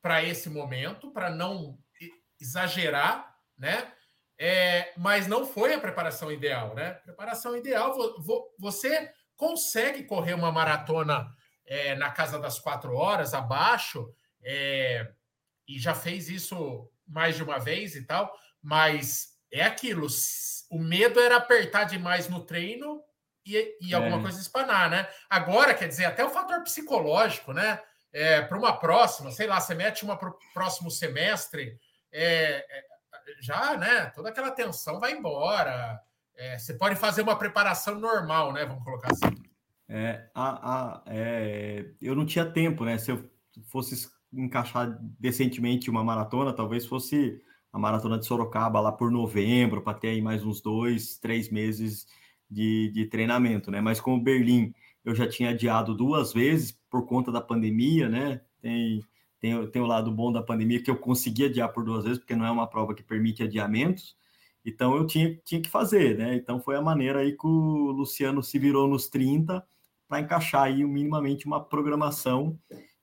[0.00, 1.78] para esse momento, para não
[2.40, 3.92] exagerar, né?
[4.44, 6.94] é, mas não foi a preparação ideal, né?
[6.94, 7.94] Preparação ideal,
[8.58, 11.32] você consegue correr uma maratona
[11.64, 15.08] é, na casa das quatro horas, abaixo, é,
[15.68, 20.06] e já fez isso mais de uma vez e tal, mas é aquilo.
[20.70, 23.02] O medo era apertar demais no treino
[23.44, 24.22] e, e alguma é.
[24.22, 25.08] coisa espanar, né?
[25.28, 27.80] Agora, quer dizer, até o fator psicológico, né?
[28.12, 31.78] É, para uma próxima, sei lá, você mete uma para o próximo semestre,
[32.12, 32.92] é, é
[33.40, 36.00] já, né, toda aquela tensão vai embora.
[36.36, 38.64] É, você pode fazer uma preparação normal, né?
[38.64, 39.42] Vamos colocar assim.
[39.88, 42.98] É, a, a, é, eu não tinha tempo, né?
[42.98, 43.30] Se eu
[43.64, 49.98] fosse encaixar decentemente uma maratona, talvez fosse a maratona de Sorocaba lá por novembro, para
[49.98, 52.06] ter aí mais uns dois, três meses
[52.50, 53.80] de, de treinamento, né?
[53.80, 58.40] Mas como Berlim eu já tinha adiado duas vezes por conta da pandemia, né?
[58.60, 59.02] Tem
[59.42, 62.36] tem, tem o lado bom da pandemia que eu consegui adiar por duas vezes, porque
[62.36, 64.16] não é uma prova que permite adiamentos.
[64.64, 66.36] Então eu tinha, tinha que fazer, né?
[66.36, 69.66] Então foi a maneira aí que o Luciano se virou nos 30
[70.06, 72.56] para encaixar aí minimamente uma programação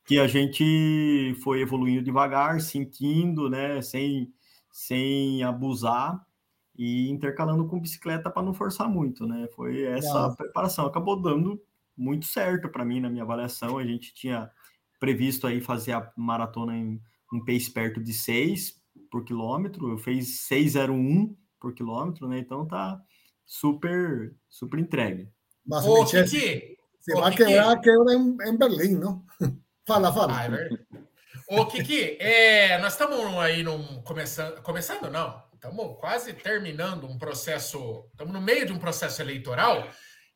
[0.05, 3.81] que a gente foi evoluindo devagar, sentindo, né?
[3.81, 4.31] Sem,
[4.79, 6.25] sem abusar
[6.73, 9.49] e intercalando com bicicleta para não forçar muito, né?
[9.53, 10.85] Foi essa preparação.
[10.85, 11.61] Acabou dando
[11.97, 13.77] muito certo para mim na minha avaliação.
[13.77, 14.49] A gente tinha
[14.97, 17.01] previsto aí fazer a maratona em
[17.33, 18.79] um pace perto de 6
[19.11, 22.39] por quilômetro, eu fiz 6,01 por quilômetro, né?
[22.39, 23.01] Então tá
[23.45, 25.29] super, super entregue.
[25.65, 29.25] Mas, Ô, Kiki, você vai quebrar a quebra em, em Berlim, não?
[29.85, 30.39] fala, fala.
[30.39, 31.08] Ah, é
[31.51, 38.07] Ô, Kiki, é, nós estamos aí num, começando, começando não, estamos quase terminando um processo,
[38.11, 39.89] estamos no meio de um processo eleitoral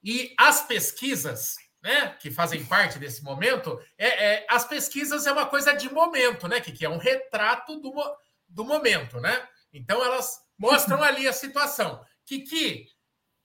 [0.04, 5.46] e as pesquisas né, que fazem parte desse momento, é, é, as pesquisas é uma
[5.46, 7.94] coisa de momento, né, que, é um retrato do,
[8.50, 9.48] do momento, né?
[9.72, 12.04] Então elas mostram ali a situação.
[12.26, 12.88] Que, que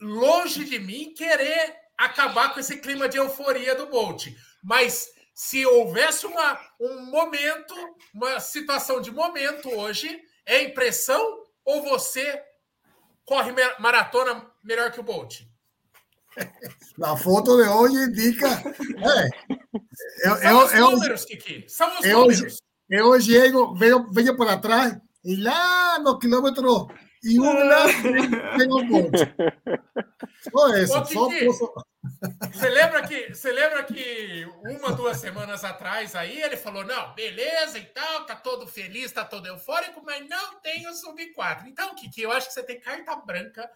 [0.00, 4.28] longe de mim querer acabar com esse clima de euforia do Bolt,
[4.62, 7.72] mas se houvesse uma, um momento,
[8.12, 11.22] uma situação de momento hoje, é impressão
[11.64, 12.42] ou você
[13.24, 15.42] corre maratona melhor que o Bolt?
[16.98, 18.48] La foto de hoy indica.
[18.48, 19.28] Eh,
[20.24, 21.64] eu, São os eu, números, Kiki.
[21.68, 22.56] São os eu, números.
[22.90, 26.88] Eu chego, venho, venho por atrás e lá no quilômetro
[27.22, 27.84] e um lá
[28.56, 29.18] tem um monte.
[30.50, 30.92] Só isso.
[30.92, 31.72] Só posso...
[32.52, 37.78] Você lembra que você lembra que uma duas semanas atrás aí ele falou não beleza
[37.78, 41.94] e tal tá todo feliz tá todo eufórico mas não tem o sub 4 então
[41.94, 43.68] Kiki eu acho que você tem carta branca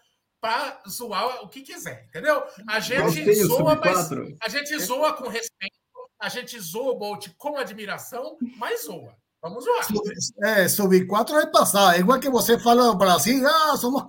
[0.43, 2.43] para zoar o que quiser, entendeu?
[2.67, 5.77] A gente zoa, mas a gente zoa com respeito,
[6.19, 9.15] a gente zoa o Bolt com admiração, mas zoa.
[9.43, 9.81] Vamos lá.
[10.45, 11.97] É, sub 4 é passar.
[11.97, 14.05] É igual que você fala no Brasil, ah, somos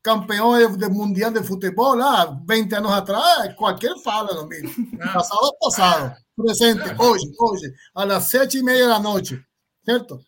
[0.00, 4.70] campeões do mundial de futebol, ah, 20 anos atrás, qualquer fala no mesmo.
[5.00, 5.14] Ah.
[5.14, 6.16] Passado é passado.
[6.36, 6.96] Presente, ah.
[7.02, 9.44] hoje, hoje, às sete e meia da noite.
[9.84, 10.20] Certo?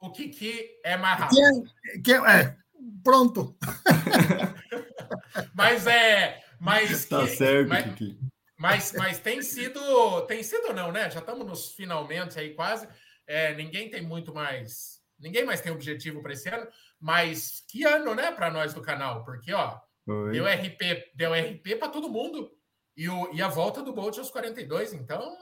[0.00, 1.38] O Kiki é mais rápido.
[1.38, 2.56] Quem, quem, é,
[3.04, 3.56] pronto.
[5.54, 6.42] mas é.
[6.58, 8.18] Mas, tá que, certo, mas, Kiki.
[8.58, 10.22] Mas, mas tem sido.
[10.22, 11.08] Tem sido, não, né?
[11.08, 12.88] Já estamos nos finalmente aí quase.
[13.26, 15.00] É, ninguém tem muito mais.
[15.18, 16.66] Ninguém mais tem objetivo para esse ano,
[17.00, 19.24] mas que ano, né, para nós do canal?
[19.24, 20.32] Porque, ó, Oi.
[20.32, 22.50] deu RP, deu RP para todo mundo.
[22.96, 25.34] E, o, e a volta do Bolt aos 42, então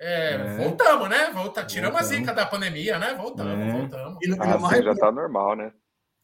[0.00, 0.56] é, é.
[0.56, 1.30] Voltamos, né?
[1.30, 2.16] Volta, tiramos voltamos.
[2.16, 3.14] a zica da pandemia, né?
[3.14, 3.72] Voltamos, é.
[3.72, 4.18] voltamos.
[4.22, 5.72] E, ah, mais, já está normal, né?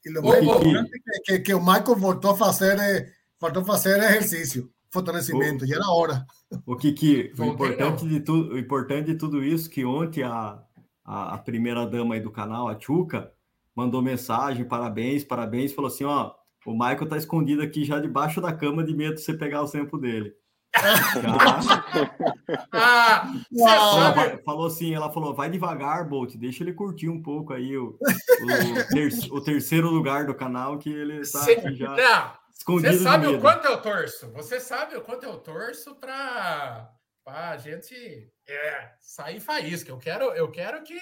[0.04, 3.98] E o mais importante é que, que, o Michael voltou a fazer, voltou a fazer
[3.98, 6.26] exercício, fortalecimento, o, já era hora.
[6.64, 10.62] O Kiki, o importante, de tudo, o importante de tudo isso que ontem a,
[11.06, 13.32] a, a primeira dama aí do canal, a Chuca,
[13.74, 16.34] mandou mensagem, parabéns, parabéns, falou assim, ó,
[16.66, 19.70] o Michael tá escondido aqui já debaixo da cama de medo de você pegar o
[19.70, 20.34] tempo dele.
[22.72, 27.78] ah, falou, falou assim, ela falou, vai devagar, Bolt, deixa ele curtir um pouco aí
[27.78, 32.32] o, o, ter, o terceiro lugar do canal que ele tá Cê, aqui já não,
[32.54, 32.92] escondido.
[32.92, 34.30] Você sabe o quanto eu torço?
[34.32, 36.90] Você sabe o quanto eu torço para
[37.24, 39.90] a gente é, sair faísca.
[39.90, 40.98] Eu quero, eu quero que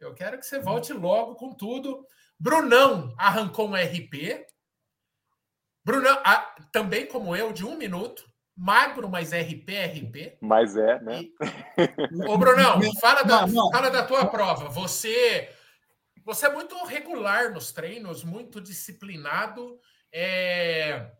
[0.00, 2.06] eu quero que você volte logo com tudo.
[2.38, 4.46] Brunão arrancou um RP.
[5.84, 8.24] Brunão, ah, também como eu, de um minuto
[8.56, 10.38] magro, mas RP, RP.
[10.40, 11.22] Mas é, né?
[11.22, 12.28] E...
[12.28, 14.68] Ô, Brunão, fala da, fala da tua prova.
[14.68, 15.50] Você,
[16.24, 19.78] você é muito regular nos treinos, muito disciplinado.
[20.12, 21.10] É...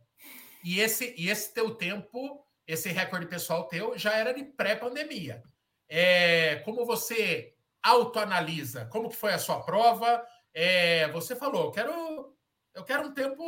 [0.65, 5.43] E, esse, e esse teu tempo, esse recorde pessoal teu, já era de pré-pandemia.
[5.89, 6.57] É...
[6.65, 8.87] Como você autoanalisa?
[8.87, 10.25] Como que foi a sua prova?
[10.53, 11.09] É...
[11.09, 12.37] Você falou, eu quero,
[12.75, 13.43] eu quero um tempo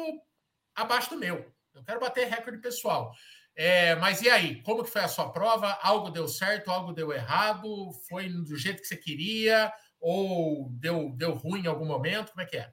[0.75, 1.51] abaixo do meu.
[1.75, 3.13] Eu quero bater recorde pessoal.
[3.55, 4.63] É, mas e aí?
[4.63, 5.79] Como que foi a sua prova?
[5.83, 7.91] Algo deu certo, algo deu errado?
[8.07, 9.73] Foi do jeito que você queria?
[9.99, 12.33] Ou deu, deu ruim em algum momento?
[12.33, 12.71] Como é que é?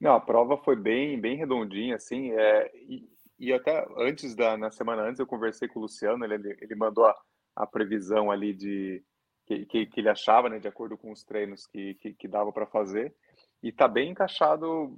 [0.00, 2.30] Não, a prova foi bem, bem redondinha, assim.
[2.32, 2.70] É,
[3.38, 7.06] e até antes da na semana antes eu conversei com o Luciano, ele, ele mandou
[7.06, 7.14] a,
[7.56, 9.02] a previsão ali de
[9.46, 12.52] que, que, que, ele achava, né, de acordo com os treinos que, que, que dava
[12.52, 13.14] para fazer.
[13.62, 14.96] E tá bem encaixado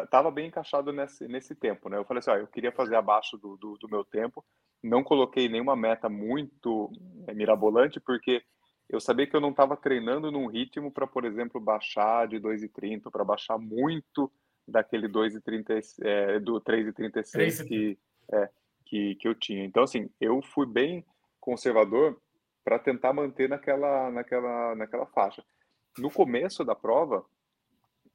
[0.00, 1.98] estava bem encaixado nesse, nesse tempo, né?
[1.98, 4.44] Eu falei assim, ó, eu queria fazer abaixo do, do, do meu tempo,
[4.82, 6.90] não coloquei nenhuma meta muito
[7.26, 8.42] é, mirabolante, porque
[8.88, 13.10] eu sabia que eu não estava treinando num ritmo para, por exemplo, baixar de 2,30,
[13.10, 14.32] para baixar muito
[14.66, 17.98] daquele 2,30, é, do 3,36 que,
[18.32, 18.48] é,
[18.84, 19.64] que, que eu tinha.
[19.64, 21.04] Então, assim, eu fui bem
[21.40, 22.20] conservador
[22.64, 25.44] para tentar manter naquela, naquela, naquela faixa.
[25.98, 27.24] No começo da prova,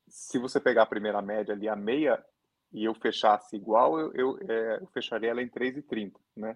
[0.08, 2.24] se você pegar a primeira média ali, a meia,
[2.72, 6.56] e eu fechasse igual, eu, eu, é, eu fecharia ela em 3,30, né?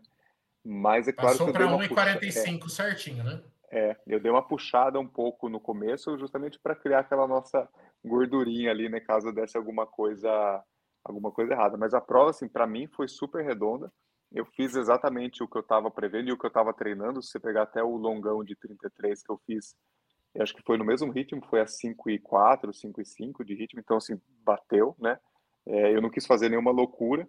[0.64, 1.54] Mas é claro Passou que.
[1.54, 3.42] Passou para 1,45 é, certinho, né?
[3.72, 7.68] É, eu dei uma puxada um pouco no começo, justamente para criar aquela nossa
[8.04, 9.00] gordurinha ali, né?
[9.00, 10.64] Caso desse alguma coisa,
[11.04, 11.78] alguma coisa errada.
[11.78, 13.92] Mas a prova, assim, para mim foi super redonda.
[14.32, 17.22] Eu fiz exatamente o que eu estava prevendo e o que eu estava treinando.
[17.22, 19.76] Se você pegar até o longão de 33 que eu fiz
[20.34, 23.44] eu acho que foi no mesmo ritmo, foi a 5 e 4, 5 e 5
[23.44, 25.20] de ritmo, então assim, bateu, né?
[25.66, 27.28] É, eu não quis fazer nenhuma loucura.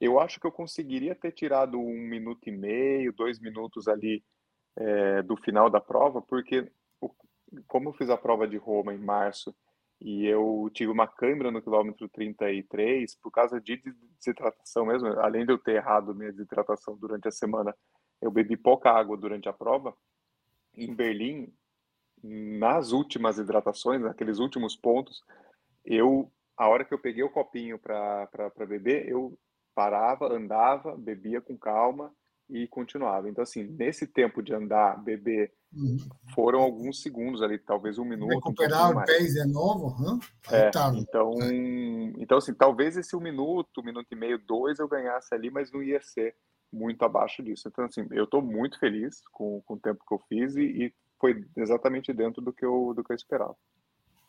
[0.00, 4.24] Eu acho que eu conseguiria ter tirado um minuto e meio, dois minutos ali
[4.76, 6.70] é, do final da prova, porque
[7.66, 9.54] como eu fiz a prova de Roma em março
[10.00, 13.82] e eu tive uma câimbra no quilômetro 33 por causa de
[14.16, 17.74] desidratação mesmo, além de eu ter errado minha desidratação durante a semana,
[18.20, 19.94] eu bebi pouca água durante a prova.
[20.74, 21.52] Em Berlim,
[22.22, 25.22] nas últimas hidratações, naqueles últimos pontos,
[25.84, 28.28] eu, a hora que eu peguei o copinho para
[28.66, 29.38] beber, eu
[29.74, 32.12] parava, andava, bebia com calma
[32.50, 33.28] e continuava.
[33.28, 35.96] Então, assim, nesse tempo de andar, beber, uhum.
[36.34, 38.34] foram alguns segundos ali, talvez um minuto.
[38.34, 39.96] Recuperar um o pés de novo?
[40.00, 40.18] Hum?
[40.50, 41.52] É, então, é.
[42.18, 45.72] então, assim, talvez esse um minuto, um minuto e meio, dois eu ganhasse ali, mas
[45.72, 46.34] não ia ser
[46.72, 47.68] muito abaixo disso.
[47.68, 50.94] Então, assim, eu estou muito feliz com, com o tempo que eu fiz e, e
[51.18, 53.56] foi exatamente dentro do que eu, do que eu esperava.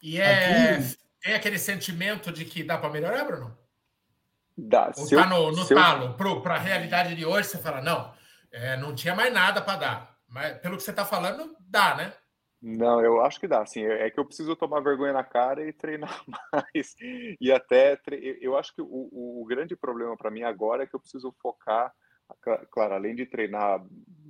[0.02, 0.98] E é, Aqui...
[1.22, 3.58] tem aquele sentimento de que dá para melhorar, Bruno?
[4.58, 4.92] Dá.
[4.96, 8.14] Ou tá no, no talo, para a realidade de hoje, você fala, não,
[8.52, 10.18] é, não tinha mais nada para dar.
[10.28, 12.14] Mas pelo que você está falando, dá, né?
[12.62, 13.62] Não, eu acho que dá.
[13.62, 16.24] Assim, é que eu preciso tomar vergonha na cara e treinar
[16.54, 16.96] mais.
[17.40, 18.00] E até,
[18.40, 21.92] eu acho que o, o grande problema para mim agora é que eu preciso focar,
[22.70, 23.84] claro, além de treinar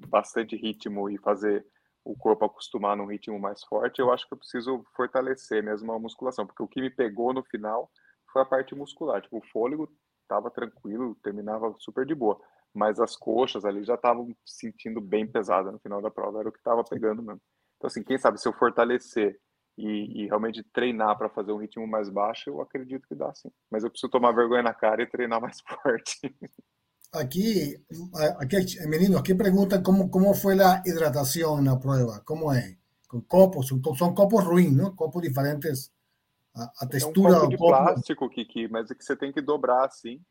[0.07, 1.65] bastante ritmo e fazer
[2.03, 5.99] o corpo acostumar num ritmo mais forte, eu acho que eu preciso fortalecer mesmo a
[5.99, 7.91] musculação, porque o que me pegou no final
[8.31, 9.21] foi a parte muscular.
[9.21, 9.91] Tipo, o fôlego
[10.31, 12.39] estava tranquilo, terminava super de boa,
[12.73, 16.51] mas as coxas ali já estavam sentindo bem pesada no final da prova, era o
[16.51, 17.41] que estava pegando mesmo.
[17.77, 19.37] Então, assim, quem sabe se eu fortalecer
[19.77, 23.51] e, e realmente treinar para fazer um ritmo mais baixo, eu acredito que dá sim.
[23.69, 26.33] Mas eu preciso tomar vergonha na cara e treinar mais forte.
[27.13, 27.75] Aqui,
[28.39, 32.77] aqui menino, aqui pergunta como, como foi a hidratação na prova, como é?
[33.09, 33.67] Com copos,
[33.97, 34.95] são copos ruins, não?
[34.95, 35.91] Copos diferentes.
[36.55, 39.41] A, a textura é um copo de plástico, Kiki, mas é que você tem que
[39.41, 40.21] dobrar assim.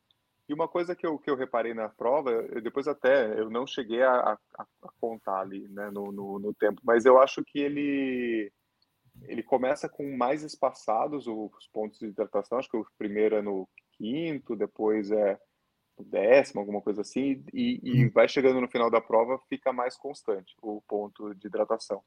[0.48, 3.66] E uma coisa que eu, que eu reparei na prova, eu depois até eu não
[3.66, 7.58] cheguei a, a, a contar ali né, no, no, no, tempo, mas eu acho que
[7.60, 8.52] ele
[9.24, 12.58] ele começa com mais espaçados os pontos de hidratação.
[12.58, 15.38] Acho que o primeiro é no quinto, depois é
[15.98, 18.10] décimo, alguma coisa assim, e, e uhum.
[18.10, 22.02] vai chegando no final da prova, fica mais constante o ponto de hidratação.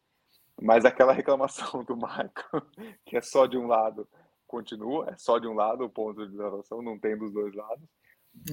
[0.62, 2.44] Mas aquela reclamação do Marco,
[3.06, 4.08] que é só de um lado,
[4.48, 7.84] continua, é só de um lado o ponto de hidratação, não tem dos dois lados.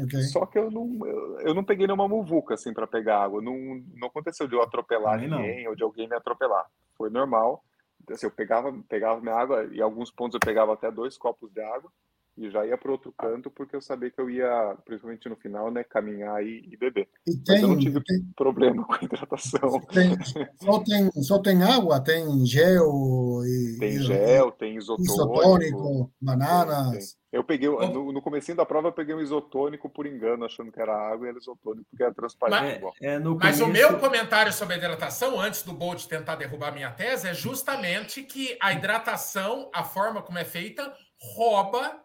[0.03, 0.23] Okay.
[0.25, 3.41] Só que eu não, eu, eu não peguei nenhuma muvuca assim para pegar água.
[3.41, 6.67] Não, não aconteceu de eu atropelar ninguém ou de alguém me atropelar.
[6.97, 7.65] Foi normal.
[8.11, 11.61] Assim, eu pegava, pegava minha água e alguns pontos eu pegava até dois copos de
[11.61, 11.91] água
[12.37, 15.71] e já ia para outro canto porque eu sabia que eu ia, principalmente no final,
[15.71, 17.09] né, caminhar e, e beber.
[17.27, 19.81] E tem, Mas eu não tive tem, problema com a hidratação.
[19.93, 20.17] Tem,
[20.63, 27.19] só, tem, só tem água, tem gel e, tem gel, tem isotônico, isotônico bananas.
[27.33, 30.81] Eu peguei no, no comecinho da prova eu peguei um isotônico por engano, achando que
[30.81, 32.83] era água e era isotônico porque era transparente.
[32.83, 33.65] Mas, é, mas começo...
[33.65, 38.23] o meu comentário sobre a hidratação antes do Bolt tentar derrubar minha tese é justamente
[38.25, 40.93] que a hidratação, a forma como é feita,
[41.37, 42.03] rouba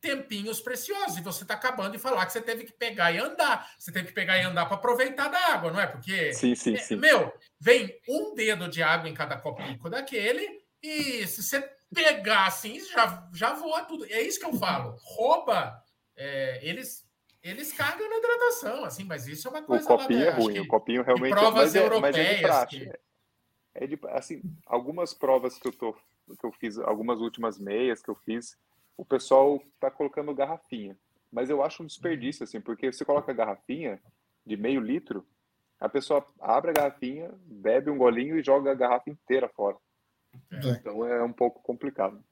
[0.00, 1.18] tempinhos preciosos.
[1.18, 3.70] E você está acabando de falar que você teve que pegar e andar.
[3.78, 5.86] Você teve que pegar e andar para aproveitar da água, não é?
[5.86, 6.96] Porque, sim, sim, sim.
[6.96, 11.60] meu, vem um dedo de água em cada copinho daquele, e se você
[11.94, 14.04] pegar assim, já, já voa tudo.
[14.06, 14.96] É isso que eu falo.
[15.02, 15.82] Rouba,
[16.16, 17.06] é, eles.
[17.40, 19.84] Eles carregam na hidratação, assim, mas isso é uma coisa.
[19.84, 21.30] O copinho lá, é ruim, o copinho realmente.
[21.30, 22.50] Provas é, europeias.
[22.50, 22.92] É, que...
[23.74, 28.10] é de, assim, algumas provas que eu tô, que eu fiz, algumas últimas meias que
[28.10, 28.58] eu fiz,
[28.98, 30.98] o pessoal está colocando garrafinha.
[31.32, 34.00] Mas eu acho um desperdício, assim, porque você coloca garrafinha
[34.44, 35.24] de meio litro,
[35.78, 39.76] a pessoa abre a garrafinha, bebe um golinho e joga a garrafa inteira fora.
[40.50, 40.70] É.
[40.70, 42.22] Então é um pouco complicado.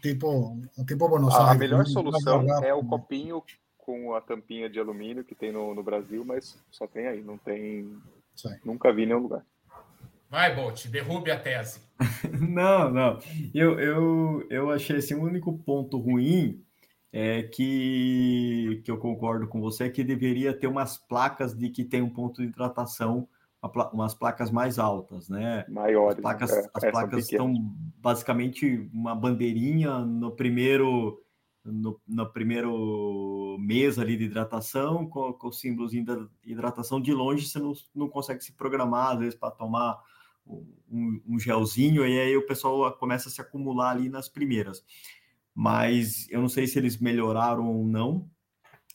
[0.00, 0.56] Tipo,
[0.86, 3.42] tipo Buenos a, a melhor solução é o copinho
[3.76, 7.36] com a tampinha de alumínio que tem no, no Brasil, mas só tem aí, não
[7.36, 7.98] tem.
[8.64, 9.44] Nunca vi em nenhum lugar.
[10.30, 11.80] Vai, Bolt, derrube a tese.
[12.40, 13.18] não, não.
[13.54, 16.62] Eu, eu, eu achei assim, o único ponto ruim
[17.10, 21.82] é que, que eu concordo com você é que deveria ter umas placas de que
[21.82, 23.26] tem um ponto de hidratação,
[23.92, 25.64] umas placas mais altas, né?
[25.68, 26.18] Maiores.
[26.18, 27.54] As placas, é, as placas estão
[27.96, 31.22] basicamente uma bandeirinha no primeiro
[31.64, 37.46] no, no primeiro mês ali de hidratação, com, com o símbolozinho da hidratação de longe,
[37.46, 39.98] você não, não consegue se programar, às vezes, para tomar
[40.90, 44.84] um, um gelzinho, e aí o pessoal começa a se acumular ali nas primeiras.
[45.54, 48.28] Mas eu não sei se eles melhoraram ou não.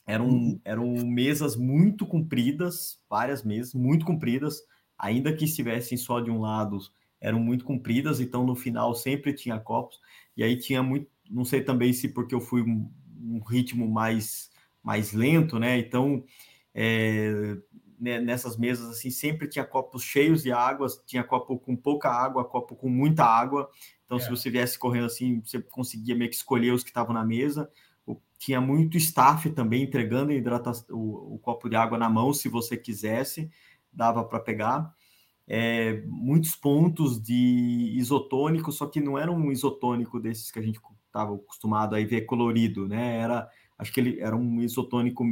[0.06, 0.60] Eram, uhum.
[0.64, 4.62] eram mesas muito compridas, várias mesas muito compridas,
[4.98, 6.78] ainda que estivessem só de um lado,
[7.20, 9.98] eram muito compridas, então no final sempre tinha copos,
[10.36, 14.50] e aí tinha muito, não sei também se porque eu fui um, um ritmo mais,
[14.82, 15.78] mais lento, né?
[15.78, 16.22] Então
[16.74, 17.56] é,
[17.98, 22.44] né, nessas mesas assim sempre tinha copos cheios de água, tinha copo com pouca água,
[22.44, 23.68] copo com muita água.
[24.04, 24.20] Então, é.
[24.20, 27.70] se você viesse correndo assim, você conseguia meio que escolher os que estavam na mesa.
[28.38, 32.76] Tinha muito staff também entregando hidrata o, o copo de água na mão, se você
[32.76, 33.50] quisesse,
[33.92, 34.92] dava para pegar.
[35.46, 40.80] É, muitos pontos de isotônico, só que não era um isotônico desses que a gente
[41.06, 43.18] estava acostumado a ver colorido, né?
[43.18, 45.24] Era, acho que ele era um isotônico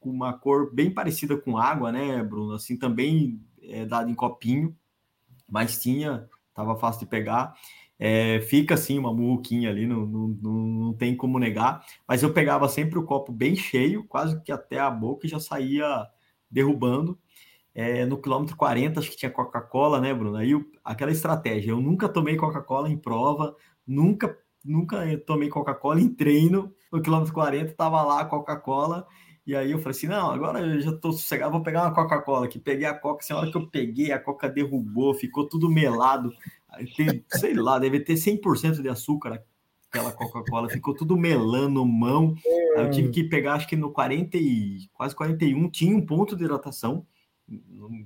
[0.00, 2.54] com uma cor bem parecida com água, né, Bruno?
[2.54, 4.74] Assim, também é dado em copinho,
[5.48, 7.54] mas tinha, estava fácil de pegar.
[7.98, 11.84] É, fica assim uma muquinha ali, não, não, não tem como negar.
[12.08, 15.38] Mas eu pegava sempre o copo bem cheio, quase que até a boca, e já
[15.38, 16.06] saía
[16.50, 17.18] derrubando.
[17.74, 20.36] É, no quilômetro 40, acho que tinha Coca-Cola, né, Bruno?
[20.36, 23.54] Aí aquela estratégia, eu nunca tomei Coca-Cola em prova,
[23.86, 26.74] nunca, nunca tomei Coca-Cola em treino.
[26.90, 29.06] No quilômetro 40 estava lá a Coca-Cola
[29.50, 32.46] e aí eu falei assim: não, agora eu já tô sossegado, vou pegar uma Coca-Cola
[32.46, 32.56] aqui.
[32.56, 36.32] Peguei a Coca, assim, a hora que eu peguei, a Coca derrubou, ficou tudo melado.
[36.96, 39.42] Tem, sei lá, deve ter 100% de açúcar
[39.88, 42.36] aquela Coca-Cola, ficou tudo melando mão.
[42.76, 46.36] Aí eu tive que pegar, acho que no 40 e quase 41, tinha um ponto
[46.36, 47.04] de hidratação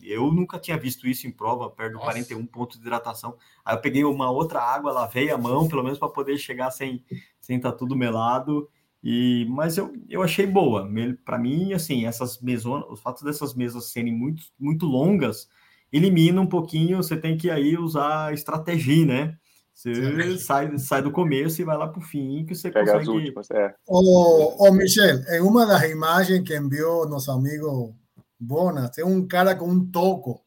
[0.03, 3.37] eu nunca tinha visto isso em prova, perto de 41 pontos de hidratação.
[3.65, 7.05] Aí eu peguei uma outra água, lavei a mão, pelo menos para poder chegar sem
[7.41, 8.71] sem estar tá tudo melado.
[9.05, 10.89] E, mas eu, eu achei boa.
[11.27, 15.47] Para mim, assim, essas mesonas, os fatos dessas mesas serem muito, muito longas,
[15.93, 19.37] elimina um pouquinho, você tem que aí usar estratégia, né?
[19.75, 23.03] Você sai, sai do começo e vai lá para o fim, que você Pega consegue...
[23.03, 23.75] as últimas, é.
[23.87, 27.95] Ô, ô, Michel, em uma das imagens que enviou nosso amigo
[28.41, 30.41] Bona, tem um cara com um toco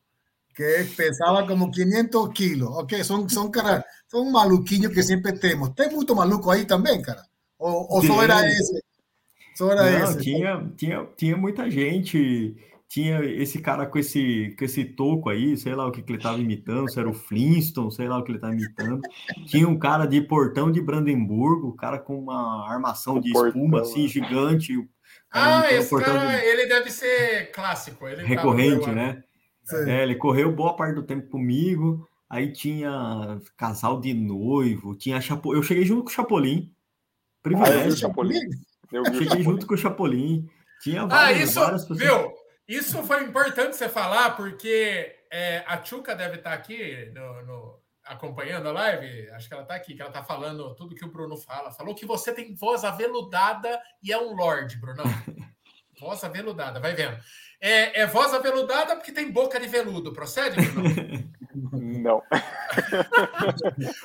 [0.56, 2.70] que pesava como 500 quilos.
[2.70, 5.70] Ok, são, são, cara, são maluquinhos que sempre temos.
[5.76, 7.22] Tem muito maluco aí também, cara?
[7.60, 8.84] Ou, ou só era esse?
[9.56, 10.22] Só era Não, esse?
[10.22, 12.56] Tinha, tinha, tinha muita gente.
[12.88, 16.20] Tinha esse cara com esse, com esse toco aí, sei lá o que, que ele
[16.20, 19.02] estava imitando, se era o Flintstone, sei lá o que ele estava imitando.
[19.46, 23.82] Tinha um cara de portão de Brandemburgo, o cara com uma armação de portão, espuma
[23.82, 24.08] assim, é.
[24.08, 24.74] gigante.
[25.30, 26.46] Ah, esse cara, de...
[26.46, 28.08] ele deve ser clássico.
[28.08, 29.22] Ele Recorrente, né?
[29.86, 32.08] É, ele correu boa parte do tempo comigo.
[32.30, 35.54] Aí tinha casal de noivo, tinha Chapo...
[35.54, 36.72] Eu cheguei junto com o Chapolin.
[37.48, 37.82] Privilégio.
[37.82, 38.50] Ah, eu Chapolin.
[38.92, 40.50] Eu cheguei junto com o Chapolin.
[40.82, 42.34] Tinha ah, várias, ah, isso, várias viu?
[42.68, 48.68] Isso foi importante você falar, porque é, a Tchuca deve estar aqui no, no, acompanhando
[48.70, 49.30] a live.
[49.32, 51.72] Acho que ela está aqui, que ela está falando tudo que o Bruno fala.
[51.72, 55.04] Falou que você tem voz aveludada e é um lord, Bruno.
[56.00, 57.18] voz aveludada, vai vendo.
[57.60, 60.14] É, é voz aveludada porque tem boca de veludo.
[60.14, 61.28] Procede, Bruno?
[61.72, 62.22] Não.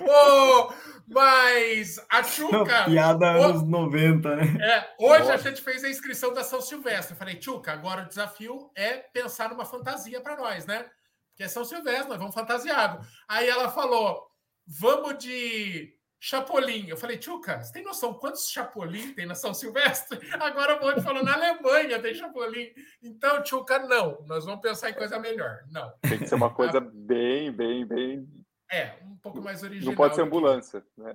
[0.01, 0.73] oh,
[1.13, 2.85] mas a Tchuca.
[2.85, 4.45] Piada anos 90, né?
[4.61, 5.35] É, hoje Nossa.
[5.35, 7.15] a gente fez a inscrição da São Silvestre.
[7.15, 10.89] Eu falei, Tchuca, agora o desafio é pensar numa fantasia para nós, né?
[11.31, 13.07] Porque é São Silvestre, nós vamos fantasiado.
[13.29, 14.27] Aí ela falou:
[14.67, 15.95] vamos de
[16.25, 16.87] Chapolin.
[16.89, 20.21] Eu falei, Tchuca, você tem noção quantos Chapolin tem na São Silvestre?
[20.41, 22.69] Agora o Monte falou, na Alemanha tem Chapolin.
[23.03, 24.23] Então, Tchuca, não.
[24.27, 25.65] Nós vamos pensar em coisa melhor.
[25.69, 25.93] Não.
[26.01, 28.29] Tem que ser uma coisa bem, bem, bem.
[28.73, 29.91] É, um pouco mais original.
[29.91, 30.83] Não pode ser ambulância.
[30.97, 31.13] Né?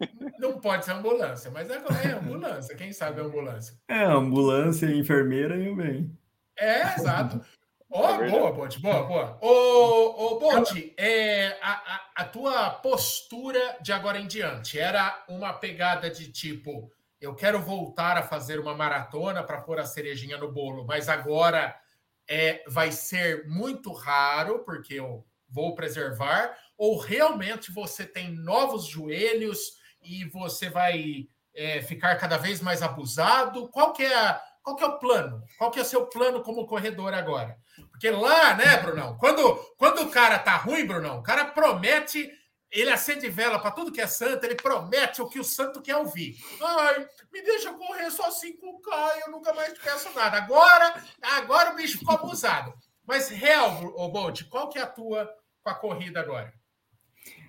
[0.40, 2.74] Não pode ser ambulância, mas é, é ambulância.
[2.74, 3.76] Quem sabe é ambulância.
[3.86, 6.10] É, ambulância, enfermeira e o bem.
[6.58, 7.44] É, exato.
[7.90, 9.38] Oh, é boa, Bote, boa, boa.
[9.42, 15.52] Ô, ô Bote, é, a, a, a, tua postura de agora em diante era uma
[15.52, 16.90] pegada de tipo,
[17.20, 21.78] eu quero voltar a fazer uma maratona para pôr a cerejinha no bolo, mas agora
[22.26, 29.74] é, vai ser muito raro, porque eu vou preservar, ou realmente você tem novos joelhos
[30.02, 33.68] e você vai é, ficar cada vez mais abusado?
[33.68, 35.44] Qual que é a, qual que é o plano?
[35.58, 37.56] Qual que é o seu plano como corredor agora?
[37.90, 39.16] Porque lá, né, Brunão?
[39.18, 42.30] Quando, quando o cara tá ruim, Brunão, o cara promete,
[42.70, 45.96] ele acende vela para tudo que é santo, ele promete o que o santo quer
[45.96, 46.36] ouvir.
[46.60, 50.38] Ai, me deixa correr só 5K, eu nunca mais peço nada.
[50.38, 52.72] Agora, agora o bicho ficou abusado.
[53.06, 55.30] Mas, real, ô Bolt, qual que é a tua
[55.62, 56.52] com a corrida agora?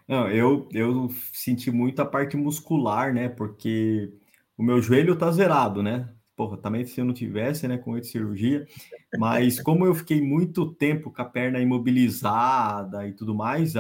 [0.08, 3.30] Não, eu, eu senti muito a parte muscular, né?
[3.30, 4.14] Porque
[4.58, 6.16] o meu joelho tá zerado, né?
[6.36, 8.68] porra, também se eu não tivesse, né, com oito cirurgia,
[9.18, 13.74] mas como eu fiquei muito tempo com a perna imobilizada e tudo mais,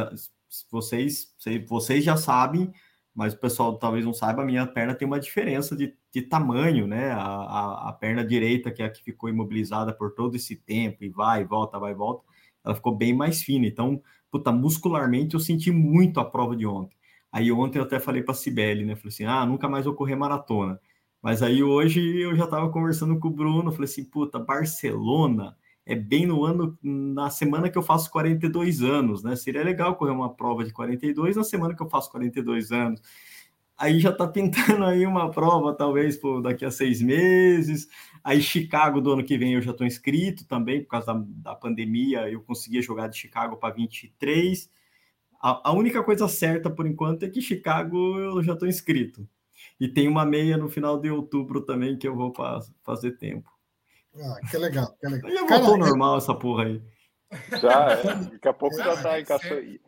[0.71, 1.33] vocês,
[1.67, 2.71] vocês já sabem,
[3.13, 6.85] mas o pessoal talvez não saiba, a minha perna tem uma diferença de, de tamanho,
[6.85, 7.11] né?
[7.11, 11.03] A, a, a, perna direita, que é a que ficou imobilizada por todo esse tempo,
[11.03, 12.25] e vai, volta, vai, volta,
[12.63, 13.65] ela ficou bem mais fina.
[13.65, 14.01] Então,
[14.35, 16.97] puta, muscularmente eu senti muito a prova de ontem.
[17.31, 18.95] Aí ontem eu até falei para a Cibele, né?
[18.95, 20.77] Falei assim: ah, nunca mais vou correr maratona.
[21.21, 25.55] Mas aí hoje eu já estava conversando com o Bruno, falei assim, puta, Barcelona
[25.85, 29.35] é bem no ano, na semana que eu faço 42 anos, né?
[29.37, 33.01] Seria legal correr uma prova de 42 na semana que eu faço 42 anos.
[33.77, 37.87] Aí já está pintando aí uma prova, talvez, por daqui a seis meses.
[38.23, 41.55] Aí Chicago do ano que vem eu já estou inscrito também, por causa da, da
[41.55, 44.69] pandemia, eu conseguia jogar de Chicago para 23.
[45.41, 49.27] A, a única coisa certa por enquanto é que Chicago eu já estou inscrito.
[49.79, 52.33] E tem uma meia no final de outubro também que eu vou
[52.83, 53.51] fazer tempo.
[54.17, 55.31] Ah, que legal, que legal.
[55.35, 56.81] Já voltou normal essa porra aí.
[57.61, 58.15] Já, é.
[58.31, 59.61] Daqui a pouco já tá encaixando.
[59.61, 59.81] E,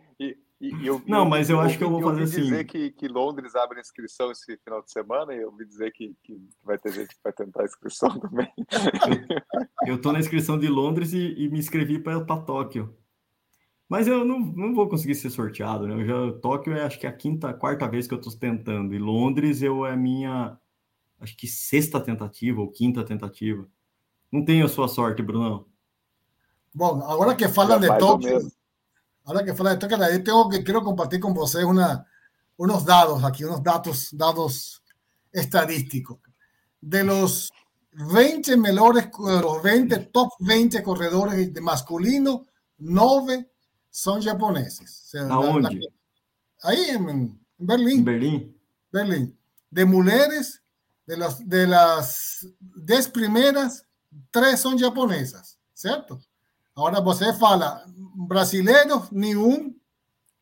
[0.59, 2.41] e, e eu, não, mas eu, eu acho que eu vou fazer assim.
[2.41, 6.15] dizer que, que Londres abre inscrição esse final de semana e eu ouvi dizer que,
[6.23, 8.51] que vai ter gente que vai tentar a inscrição também.
[9.85, 12.97] Eu tô na inscrição de Londres e, e me inscrevi para Tóquio.
[13.87, 15.93] Mas eu não, não vou conseguir ser sorteado, né?
[15.93, 18.93] Eu já, Tóquio é acho que a quinta, quarta vez que eu estou tentando.
[18.95, 20.57] E Londres eu é a minha,
[21.21, 23.67] acho que sexta tentativa ou quinta tentativa.
[24.31, 25.65] Não tenho a sua sorte, Brunão.
[26.73, 28.51] Bom, agora que fala de Tóquio,
[29.27, 32.05] agora que fala de Tóquio, eu tenho que quero compartir com vocês uma,
[32.57, 34.81] unos dados aqui, unos dados, dados
[35.33, 36.17] estadísticos.
[36.81, 37.51] De los
[37.91, 42.45] 20 melhores, los 20 top 20 corredores de masculino,
[42.77, 43.49] 9
[43.89, 45.13] son japoneses.
[45.29, 45.89] Aonde?
[46.63, 48.05] Ahí en, Berlín.
[48.05, 48.57] Berlín.
[48.89, 49.37] Berlín.
[49.69, 50.63] De mujeres,
[51.05, 53.85] de las, de las 10 primeras,
[54.31, 56.17] 3 son japonesas, ¿cierto?
[56.77, 57.83] Ahora você fala,
[58.27, 59.75] brasileiros, nenhum,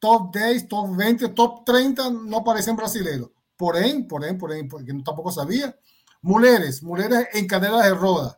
[0.01, 3.29] top 10, top 20, top 30 não parecem brasileiros.
[3.57, 5.73] Porém, porém, porém, porque tampoco sabia,
[6.21, 8.37] mulheres, mulheres em cadeira de roda.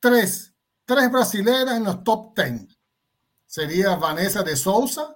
[0.00, 0.54] Três,
[0.86, 2.68] três brasileiras nos top 10.
[3.48, 5.12] Seria Vanessa de Souza,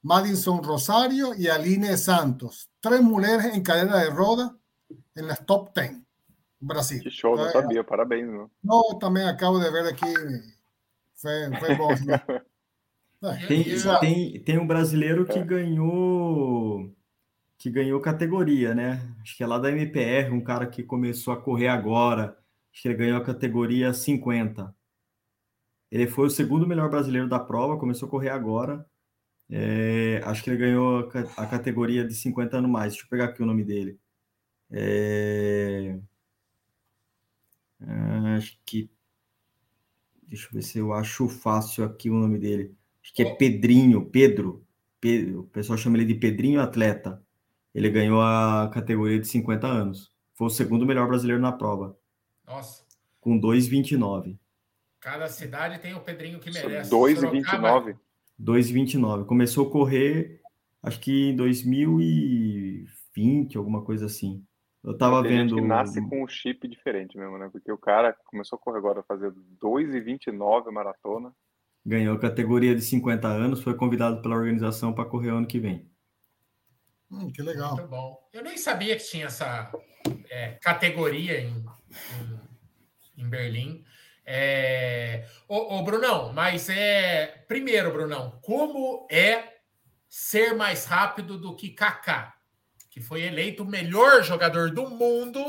[0.00, 2.68] Madison Rosario e Aline Santos.
[2.80, 4.54] Três mulheres em cadeira de roda
[5.16, 6.02] em las top 10.
[6.60, 7.00] Brasil.
[7.02, 8.28] Que show, não sabia, parabéns.
[8.28, 10.59] Não, não também acabo de ver aqui
[11.20, 11.88] foi, foi bom.
[13.22, 13.64] É, tem,
[14.00, 15.44] tem, tem um brasileiro que é.
[15.44, 16.90] ganhou
[17.58, 19.14] que ganhou categoria, né?
[19.20, 22.34] Acho que é lá da MPR, um cara que começou a correr agora.
[22.72, 24.74] Acho que ele ganhou a categoria 50.
[25.90, 28.86] Ele foi o segundo melhor brasileiro da prova, começou a correr agora.
[29.50, 32.92] É, acho que ele ganhou a, categoria de 50 anos mais.
[32.94, 34.00] Deixa eu pegar aqui o nome dele.
[34.70, 35.98] É,
[38.36, 38.90] acho que
[40.30, 42.72] Deixa eu ver se eu acho fácil aqui o nome dele.
[43.02, 44.64] Acho que é Pedrinho, Pedro.
[45.00, 45.40] Pedro.
[45.40, 47.20] O pessoal chama ele de Pedrinho Atleta.
[47.74, 50.12] Ele ganhou a categoria de 50 anos.
[50.34, 51.98] Foi o segundo melhor brasileiro na prova.
[52.46, 52.84] Nossa.
[53.20, 54.38] Com 2,29.
[55.00, 56.88] Cada cidade tem o Pedrinho que merece.
[56.88, 57.98] 2,29.
[58.40, 59.26] 2,29.
[59.26, 60.40] Começou a correr,
[60.80, 64.46] acho que em 2020, alguma coisa assim.
[64.82, 65.56] Eu tava Tem vendo.
[65.56, 67.48] que nasce com um chip diferente mesmo, né?
[67.52, 69.30] Porque o cara começou a correr agora a fazer
[69.62, 71.32] 2,29 maratona.
[71.84, 75.90] Ganhou a categoria de 50 anos, foi convidado pela organização para correr ano que vem.
[77.10, 77.76] Hum, que legal.
[77.76, 78.28] Muito bom.
[78.32, 79.70] Eu nem sabia que tinha essa
[80.30, 81.64] é, categoria em,
[83.18, 83.84] em, em Berlim.
[84.24, 85.26] É...
[85.48, 87.44] Ô, ô, Brunão, mas é.
[87.48, 89.58] Primeiro, Brunão, como é
[90.08, 92.39] ser mais rápido do que Kaká?
[92.90, 95.42] Que foi eleito o melhor jogador do mundo.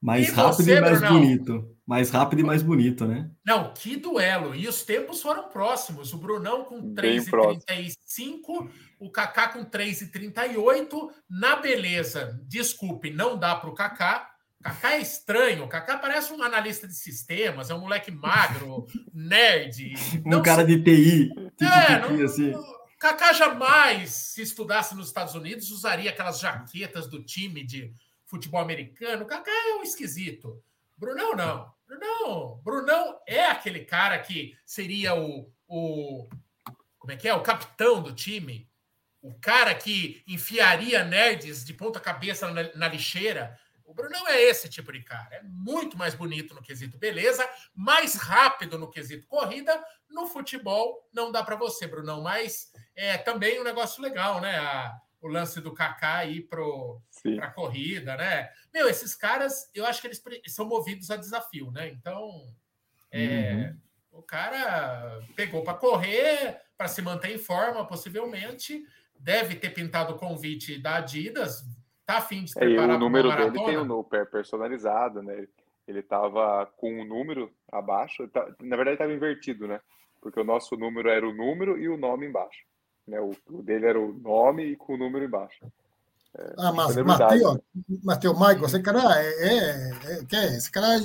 [0.00, 1.20] Mais e rápido você, e mais Brunão?
[1.20, 1.74] bonito.
[1.86, 3.30] Mais rápido e mais bonito, né?
[3.44, 4.54] Não, que duelo.
[4.54, 6.12] E os tempos foram próximos.
[6.12, 11.10] O Brunão com 3,35, o Kaká com 3,38.
[11.28, 14.30] Na beleza, desculpe, não dá para o Kaká.
[14.62, 15.68] Kaká é estranho.
[15.68, 19.92] Kaká parece um analista de sistemas, é um moleque magro, nerd.
[20.24, 20.76] Um cara se...
[20.76, 21.30] de TI.
[21.60, 22.52] É, não, assim.
[23.04, 27.92] Kaká jamais, se estudasse nos Estados Unidos, usaria aquelas jaquetas do time de
[28.24, 29.26] futebol americano.
[29.26, 30.64] Kaká é um esquisito.
[30.96, 31.70] Brunão, não.
[31.86, 36.26] Brunão, Brunão é aquele cara que seria o, o.
[36.98, 37.34] Como é que é?
[37.34, 38.70] O capitão do time.
[39.20, 43.60] O cara que enfiaria nerds de ponta cabeça na, na lixeira.
[43.94, 45.36] O Brunão é esse tipo de cara.
[45.36, 49.82] É muito mais bonito no quesito beleza, mais rápido no quesito corrida.
[50.10, 54.58] No futebol, não dá para você, Brunão, mas é também um negócio legal, né?
[54.58, 56.60] A, o lance do Kaká ir para
[57.40, 58.50] a corrida, né?
[58.72, 61.88] Meu, esses caras, eu acho que eles são movidos a desafio, né?
[61.88, 62.52] Então,
[63.12, 63.74] é,
[64.12, 64.18] uhum.
[64.18, 68.84] o cara pegou para correr, para se manter em forma, possivelmente.
[69.16, 71.64] Deve ter pintado o convite da Adidas,
[72.06, 75.46] Tá afim de se preparar é, o número dele tem o um personalizado, né?
[75.86, 79.80] Ele tava com um número abaixo, tá, na verdade estava invertido, né?
[80.20, 82.64] Porque o nosso número era o número e o nome embaixo.
[83.06, 83.20] Né?
[83.20, 85.64] O, o dele era o nome e com o número embaixo.
[86.36, 87.58] É, ah, mas, Matheus,
[88.02, 91.00] Matheus, Michael, esse cara é, é, é, que esse cara é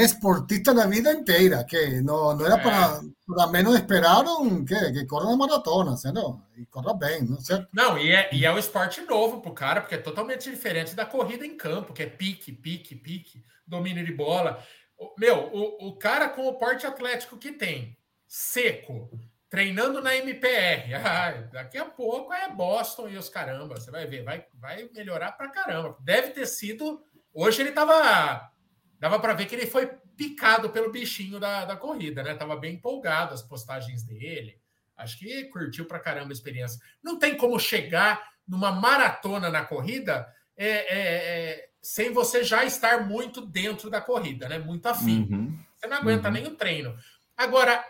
[0.00, 5.26] esportista na vida inteira, que não, não era para, para menos esperaram que, que corra
[5.26, 6.40] uma maratona, certo?
[6.56, 7.68] E corra bem, não certo?
[7.72, 10.94] Não, e é, e é um esporte novo para o cara, porque é totalmente diferente
[10.94, 14.62] da corrida em campo, que é pique, pique, pique, domínio de bola.
[15.18, 19.10] Meu, o, o cara com o porte atlético que tem, seco,
[19.50, 24.22] treinando na MPR, ah, daqui a pouco é Boston e os caramba, você vai ver,
[24.22, 25.96] vai, vai melhorar para caramba.
[26.00, 27.04] Deve ter sido.
[27.34, 28.51] Hoje ele estava
[29.02, 32.36] dava para ver que ele foi picado pelo bichinho da, da corrida, né?
[32.36, 34.60] Tava bem empolgado as postagens dele.
[34.96, 36.80] Acho que curtiu para caramba a experiência.
[37.02, 43.04] Não tem como chegar numa maratona na corrida é, é, é, sem você já estar
[43.04, 44.60] muito dentro da corrida, né?
[44.60, 45.26] Muito afim.
[45.28, 45.58] Uhum.
[45.74, 46.34] Você não aguenta uhum.
[46.34, 46.96] nem o treino.
[47.36, 47.84] Agora,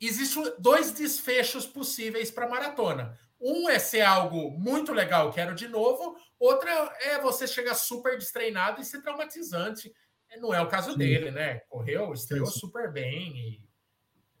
[0.00, 3.18] existem dois desfechos possíveis para maratona.
[3.38, 6.16] Um é ser algo muito legal, quero de novo.
[6.38, 6.70] Outra
[7.02, 9.92] é você chegar super destreinado e ser traumatizante
[10.40, 10.98] não é o caso Sim.
[10.98, 11.60] dele, né?
[11.68, 12.60] Correu, estreou Sim.
[12.60, 13.60] super bem.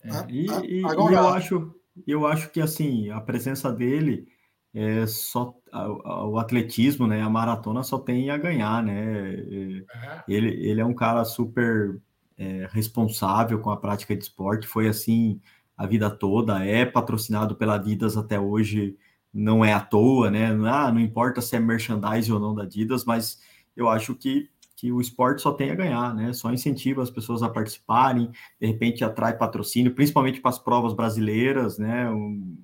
[0.04, 0.26] E, é.
[0.28, 1.12] e, e, Agora...
[1.12, 1.74] e, eu, acho,
[2.06, 4.26] eu acho que assim, a presença dele
[4.74, 9.34] é, só o atletismo, né, a maratona só tem a ganhar, né?
[9.34, 12.00] É, ele, ele é um cara super
[12.38, 15.40] é, responsável com a prática de esporte, foi assim
[15.76, 18.96] a vida toda, é patrocinado pela Adidas até hoje,
[19.32, 20.46] não é à toa, né?
[20.66, 23.40] Ah, não importa se é merchandise ou não da Adidas, mas
[23.76, 24.48] eu acho que,
[24.82, 26.32] que o esporte só tem a ganhar, né?
[26.32, 31.78] Só incentiva as pessoas a participarem, de repente atrai patrocínio, principalmente para as provas brasileiras,
[31.78, 32.10] né?
[32.10, 32.58] Um,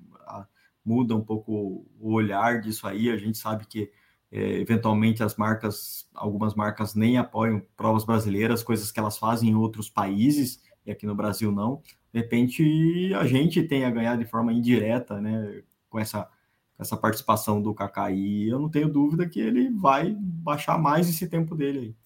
[0.83, 3.09] muda um pouco o olhar disso aí.
[3.09, 3.89] A gente sabe que
[4.29, 9.55] é, eventualmente as marcas, algumas marcas nem apoiam provas brasileiras, coisas que elas fazem em
[9.55, 11.81] outros países e aqui no Brasil não.
[12.11, 16.29] De repente a gente tem a ganhar de forma indireta, né, com essa
[16.77, 21.27] essa participação do Kaká e eu não tenho dúvida que ele vai baixar mais esse
[21.29, 21.98] tempo dele aí.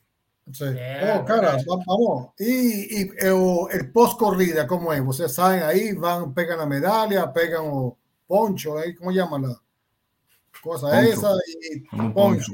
[0.51, 0.65] Sí.
[0.65, 2.29] É, oh, cara, vamos.
[2.39, 5.01] E, e o, el pós-corrida, como é?
[5.01, 8.95] Vocês saem aí, vão, pegam a medalha, pegam o, poncho, ¿eh?
[8.95, 9.61] ¿cómo llaman la
[10.61, 11.13] cosa poncho.
[11.13, 11.29] esa?
[11.71, 12.13] Y poncho.
[12.13, 12.51] poncho.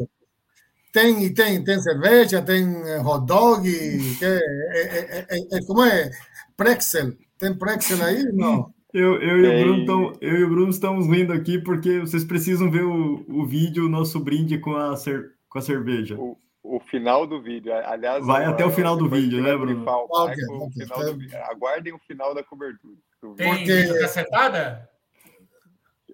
[0.92, 4.36] Ten y ten, ten cerveza, ten eh, hot dog y ¿qué?
[4.36, 6.10] Eh, eh, eh, ¿cómo es?
[6.56, 7.18] Prexel.
[7.38, 8.26] Tem Prexel aí?
[8.34, 8.74] Não.
[8.92, 12.24] Eu, eu, e o Bruno tão, eu e o Bruno estamos rindo aqui porque vocês
[12.24, 16.16] precisam ver o, o vídeo, o nosso brinde com a, cer, com a cerveja.
[16.18, 16.36] O,
[16.70, 17.74] o final do vídeo.
[17.74, 19.84] Aliás, vai até o final do vídeo, né, Bruno?
[19.90, 21.40] Okay, okay, okay.
[21.50, 22.96] Aguardem o final da cobertura.
[23.36, 24.00] Tem Porque...
[24.00, 24.90] cacetada?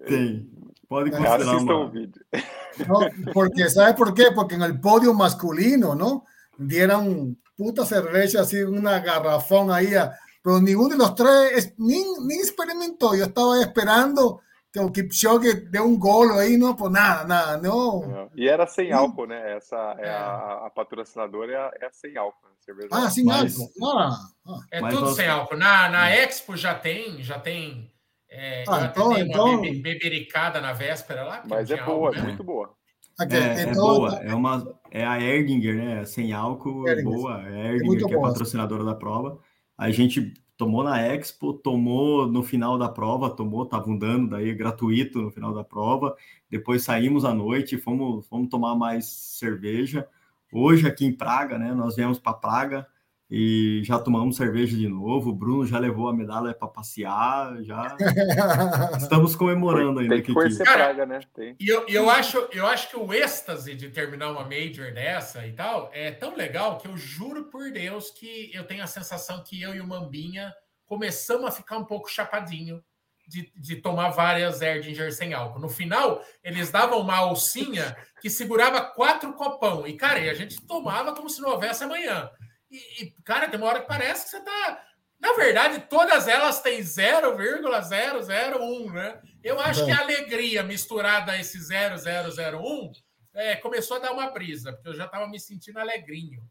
[0.06, 0.50] Tem.
[0.88, 2.22] Pode considerar Assistam o vídeo.
[2.86, 4.30] No, porque, ¿sabe por qué?
[4.32, 6.24] Porque en el podio masculino, ¿no?
[6.56, 9.90] Dieron puta cerveza así, una garrafón ahí,
[10.42, 13.14] pero ninguno de los tres ni, ni experimentó.
[13.14, 14.40] Yo estaba esperando
[14.78, 18.30] o Kipchoge dê um golo aí, não, por nada, nada, não.
[18.34, 19.56] E era sem álcool, né?
[19.56, 22.46] Essa é a, a patrocinadora é, a, é sem álcool.
[22.46, 22.52] Né?
[22.60, 23.98] Cerveja ah, sem Mas, álcool.
[23.98, 24.60] Ah, ah.
[24.72, 25.16] É tudo nós...
[25.16, 25.56] sem álcool.
[25.56, 27.92] Na, na Expo já tem, já tem
[28.28, 29.60] é, ah, então, até então...
[29.60, 31.42] uma bebericada na véspera lá.
[31.48, 32.74] Mas é boa, álcool, é muito boa.
[33.20, 36.04] Okay, é, então, é, boa, é uma é a Erdinger, né?
[36.04, 37.42] Sem álcool, é boa.
[37.48, 39.38] É a Erdinger, é que é patrocinadora da prova.
[39.78, 45.20] A gente tomou na Expo, tomou no final da prova, tomou, tava andando daí gratuito
[45.20, 46.16] no final da prova.
[46.50, 50.08] Depois saímos à noite, fomos, fomos tomar mais cerveja.
[50.52, 51.74] Hoje aqui em Praga, né?
[51.74, 52.86] Nós viemos para Praga
[53.30, 55.30] e já tomamos cerveja de novo.
[55.30, 57.96] O Bruno já levou a medalha para passear, já
[58.96, 60.14] estamos comemorando ainda.
[60.14, 61.20] Tem que conhecer Praga, né?
[61.34, 61.56] Tem.
[61.58, 65.52] E eu, eu, acho, eu acho que o êxtase de terminar uma major dessa e
[65.52, 69.60] tal é tão legal que eu juro por Deus que eu tenho a sensação que
[69.60, 70.54] eu e o Mambinha
[70.86, 72.80] começamos a ficar um pouco chapadinho
[73.26, 75.58] de, de tomar várias Erdinger sem álcool.
[75.58, 79.84] No final, eles davam uma alcinha que segurava quatro copão.
[79.84, 82.30] E, cara, e a gente tomava como se não houvesse amanhã.
[82.70, 84.82] E, e, cara, tem uma hora que parece que você tá.
[85.20, 89.18] Na verdade, todas elas têm 0,001, né?
[89.42, 92.92] Eu acho que a alegria misturada a esse 0,001
[93.34, 96.42] é, começou a dar uma brisa, porque eu já estava me sentindo alegrinho.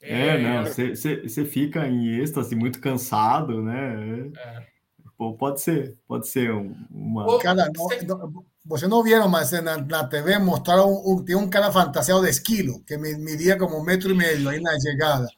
[0.00, 4.30] É, é não, você fica em êxtase, muito cansado, né?
[4.36, 4.72] É.
[5.16, 6.50] Pô, pode ser, pode ser
[6.90, 7.38] uma.
[7.38, 11.70] Cara, não, não, vocês não viram, mas na, na TV mostraram um, tem um cara
[11.70, 15.28] fantasiado de esquilo, que media como um metro e meio aí na chegada.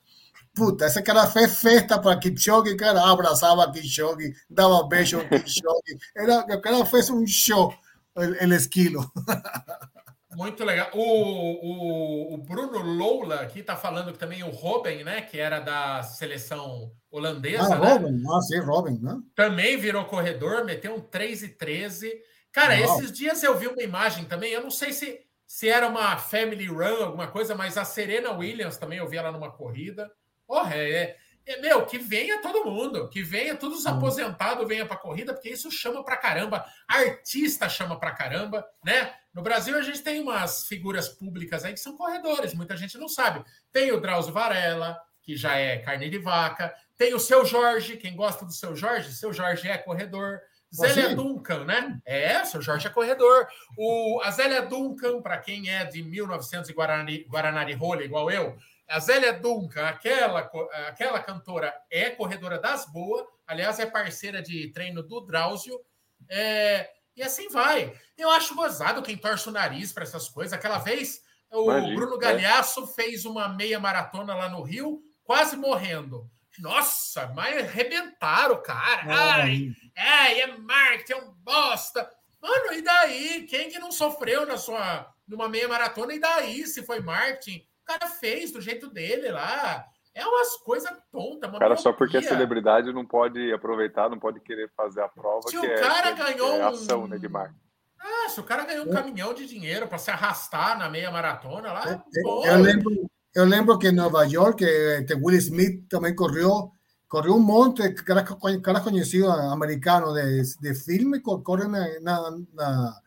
[0.55, 5.99] Puta, esse cara fez festa para Kipchoge, cara abraçava Kipchoge, dava beijo ao Kipchoge.
[6.17, 7.75] Era, o cara fez um show,
[8.17, 9.11] el, esquilo.
[10.37, 10.91] Muito legal.
[10.93, 15.23] O, o, o, Bruno Loula aqui está falando que também o Robin, né?
[15.23, 17.75] Que era da seleção holandesa.
[17.75, 17.93] Ah, né?
[17.93, 19.21] Robin, ah, sim, Robin, né?
[19.35, 22.13] Também virou corredor, meteu um 3 e 13.
[22.53, 22.99] Cara, Uau.
[22.99, 26.67] esses dias eu vi uma imagem também, eu não sei se, se era uma family
[26.67, 30.11] run, alguma coisa, mas a Serena Williams também eu vi ela numa corrida.
[30.47, 31.17] Porra, é,
[31.47, 35.51] é, meu, que venha todo mundo, que venha todos os aposentados, venha para corrida, porque
[35.51, 39.15] isso chama para caramba, artista chama para caramba, né?
[39.33, 43.09] No Brasil a gente tem umas figuras públicas aí que são corredores, muita gente não
[43.09, 43.45] sabe.
[43.71, 48.17] Tem o Drauzio Varela, que já é carne de vaca, tem o seu Jorge, quem
[48.17, 50.41] gosta do seu Jorge, seu Jorge é corredor.
[50.75, 52.01] Zélia Duncan, né?
[52.05, 53.47] É, o seu Jorge é corredor.
[53.79, 58.57] O, a Zélia Duncan, para quem é de 1900 e Guarani, Guaranari Rolha, igual eu,
[58.89, 60.51] a Zélia Duncan, aquela,
[60.89, 65.81] aquela cantora, é corredora das boas, aliás, é parceira de treino do Drauzio.
[66.29, 67.93] É, e assim vai.
[68.17, 70.53] Eu acho gozado quem torce o nariz para essas coisas.
[70.53, 72.19] Aquela vez, o Imagina, Bruno é.
[72.19, 72.87] Galhaço é.
[72.95, 76.31] fez uma meia maratona lá no Rio, quase morrendo.
[76.59, 79.03] Nossa, mas arrebentaram o cara.
[79.07, 82.09] Ai, é, é marketing, é um bosta.
[82.41, 83.47] Mano, e daí?
[83.49, 86.15] Quem que não sofreu na sua numa meia maratona?
[86.15, 87.67] E daí, se foi marketing?
[87.85, 89.85] O cara fez do jeito dele lá.
[90.15, 91.51] É umas coisas tontas.
[91.51, 91.77] Cara, miopia.
[91.77, 95.49] só porque é celebridade não pode aproveitar, não pode querer fazer a prova.
[95.49, 97.07] Se o cara é, ganhou é ação, um...
[97.09, 97.61] né, de marketing.
[98.01, 101.73] Ah, se o cara ganhou um caminhão de dinheiro para se arrastar na meia maratona
[101.73, 102.05] lá.
[102.45, 106.71] Eu lembro, eu lembro que em Nova York, este Will Smith também correu,
[107.09, 108.25] correu um monte de caras,
[108.63, 113.01] caras conhecidos americanos de, de filme, correm na, na, na,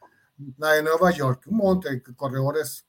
[0.58, 1.48] na Nova York.
[1.48, 2.87] Um monte de corredores,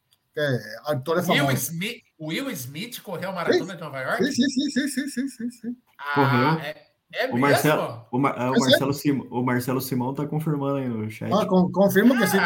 [0.87, 1.69] atores Will famosos.
[1.69, 4.25] Smith, Will Smith correu a maratona de Nova York?
[4.33, 5.77] Sim, sim, sim, sim, sim, sim, sim.
[5.99, 6.49] Ah, Correu.
[6.61, 7.39] É, é O mesmo?
[7.41, 11.11] Marcelo, o, Mar- é, o é- Marcelo Sim- o Marcelo Simão tá confirmando aí no
[11.11, 11.33] chat.
[11.33, 12.37] Ah, con- confirmo que sim.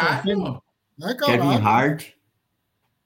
[0.99, 1.55] Não é Kevin.
[1.63, 2.05] Hart.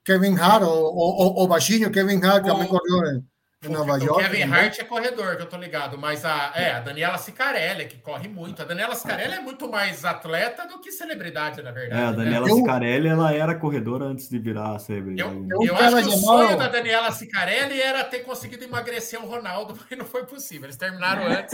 [0.04, 3.22] Kevin Hart, o, o, o baixinho Kevin Hart também O- correu
[3.70, 4.22] em, O- Nova o York.
[4.24, 4.60] Kevin também.
[4.64, 8.28] Hart é corredor, que eu tô ligado, mas a, é, a Daniela Sicarelli, que corre
[8.28, 8.62] muito.
[8.62, 12.00] A Daniela Sicarelli é muito mais atleta do que celebridade, na verdade.
[12.00, 12.16] É, a né?
[12.16, 15.28] Daniela Eu- Sicarelli, ela era corredora antes de virar celebridade.
[15.34, 15.48] Eu, né?
[15.52, 19.76] Eu- eu acho que o sonho da Daniela Sicarelli era ter conseguido emagrecer o Ronaldo,
[19.90, 20.64] mas não foi possível.
[20.66, 21.52] Eles terminaram antes.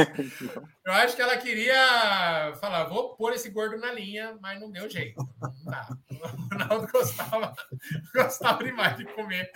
[0.85, 4.89] Eu acho que ela queria falar, vou pôr esse gordo na linha, mas não deu
[4.89, 5.17] jeito.
[5.41, 5.87] Não dá.
[6.11, 7.53] O Ronaldo gostava,
[8.15, 9.51] gostava demais de comer.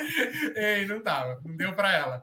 [0.57, 2.23] E não dava, não deu para ela.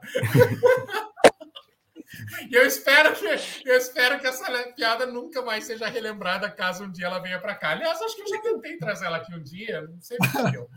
[2.50, 3.26] Eu espero que
[3.68, 7.54] eu espero que essa piada nunca mais seja relembrada caso um dia ela venha para
[7.54, 7.70] cá.
[7.70, 10.50] Aliás, acho que eu já tentei trazer ela aqui um dia, não sei por que
[10.52, 10.68] deu.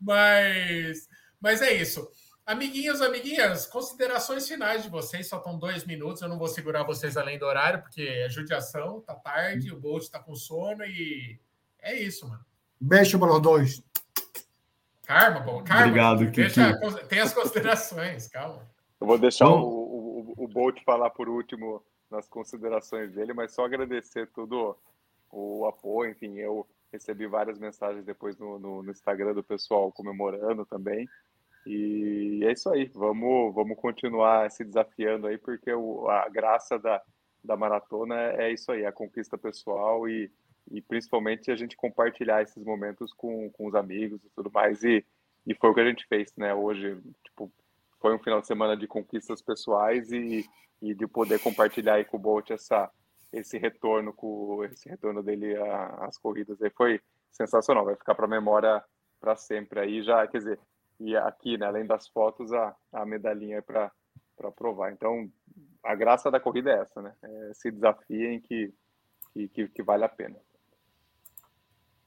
[0.00, 1.08] Mas,
[1.40, 2.08] mas é isso.
[2.44, 5.28] Amiguinhos, amiguinhas, considerações finais de vocês.
[5.28, 6.20] Só estão dois minutos.
[6.22, 10.08] Eu não vou segurar vocês além do horário, porque é judiação, tá tarde, o Bolt
[10.08, 11.38] tá com sono e
[11.80, 12.44] é isso, mano.
[12.80, 13.82] Beijo para os dois.
[15.04, 15.62] Karma, bom.
[15.62, 15.86] Karma.
[15.86, 17.04] Obrigado, Deixa, Kiki.
[17.08, 18.71] tem as considerações, calma.
[19.02, 19.60] Eu vou deixar Bom.
[19.62, 24.78] o, o, o Bolt falar por último nas considerações dele, mas só agradecer todo
[25.28, 26.12] o apoio.
[26.12, 31.08] Enfim, eu recebi várias mensagens depois no, no, no Instagram do pessoal comemorando também.
[31.66, 37.02] E é isso aí, vamos, vamos continuar se desafiando aí, porque o, a graça da,
[37.42, 40.30] da maratona é isso aí, a conquista pessoal e,
[40.70, 44.84] e principalmente a gente compartilhar esses momentos com, com os amigos e tudo mais.
[44.84, 45.04] E,
[45.44, 46.54] e foi o que a gente fez, né?
[46.54, 47.52] Hoje, tipo,
[48.02, 50.44] foi um final de semana de conquistas pessoais e,
[50.82, 52.90] e de poder compartilhar aí com o Bolt essa,
[53.32, 55.56] esse retorno com esse retorno dele
[56.00, 57.00] às corridas aí foi
[57.30, 58.84] sensacional, vai ficar para memória
[59.20, 60.60] para sempre aí já, quer dizer,
[61.00, 63.90] e aqui, né, além das fotos, a, a medalhinha para
[64.36, 64.92] para provar.
[64.92, 65.30] Então,
[65.84, 67.12] a graça da corrida é essa, né?
[67.22, 68.72] É, se desafiem que,
[69.32, 70.36] que, que, que vale a pena.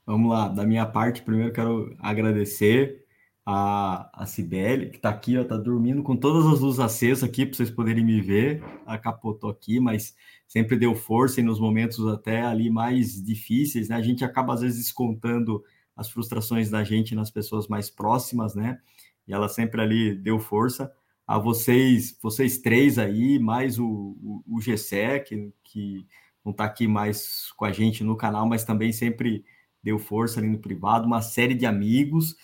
[0.05, 3.04] Vamos lá, da minha parte, primeiro quero agradecer
[3.45, 7.45] a, a Cibele, que está aqui, ó, tá dormindo com todas as luzes acesas aqui
[7.45, 8.63] para vocês poderem me ver.
[8.87, 10.15] Ela capotou aqui, mas
[10.47, 13.95] sempre deu força e nos momentos até ali mais difíceis, né?
[13.95, 15.63] A gente acaba às vezes descontando
[15.95, 18.79] as frustrações da gente nas pessoas mais próximas, né?
[19.27, 20.91] E ela sempre ali deu força.
[21.27, 26.07] A vocês, vocês três aí, mais o, o, o Gessé, que, que
[26.43, 29.45] não está aqui mais com a gente no canal, mas também sempre
[29.83, 32.35] deu força ali no privado, uma série de amigos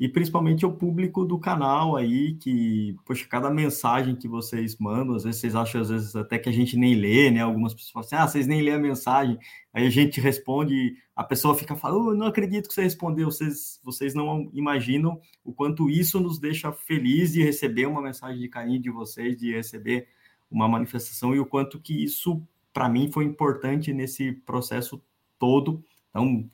[0.00, 5.24] e principalmente o público do canal aí, que, poxa, cada mensagem que vocês mandam, às
[5.24, 7.42] vezes vocês acham, às vezes, até que a gente nem lê, né?
[7.42, 9.38] Algumas pessoas falam assim, ah, vocês nem lê a mensagem,
[9.74, 13.78] aí a gente responde, a pessoa fica falando, oh, não acredito que você respondeu, vocês,
[13.84, 18.80] vocês não imaginam o quanto isso nos deixa feliz de receber uma mensagem de carinho
[18.80, 20.08] de vocês, de receber
[20.50, 22.42] uma manifestação e o quanto que isso,
[22.72, 24.98] para mim, foi importante nesse processo
[25.38, 25.84] todo.
[26.08, 26.48] Então,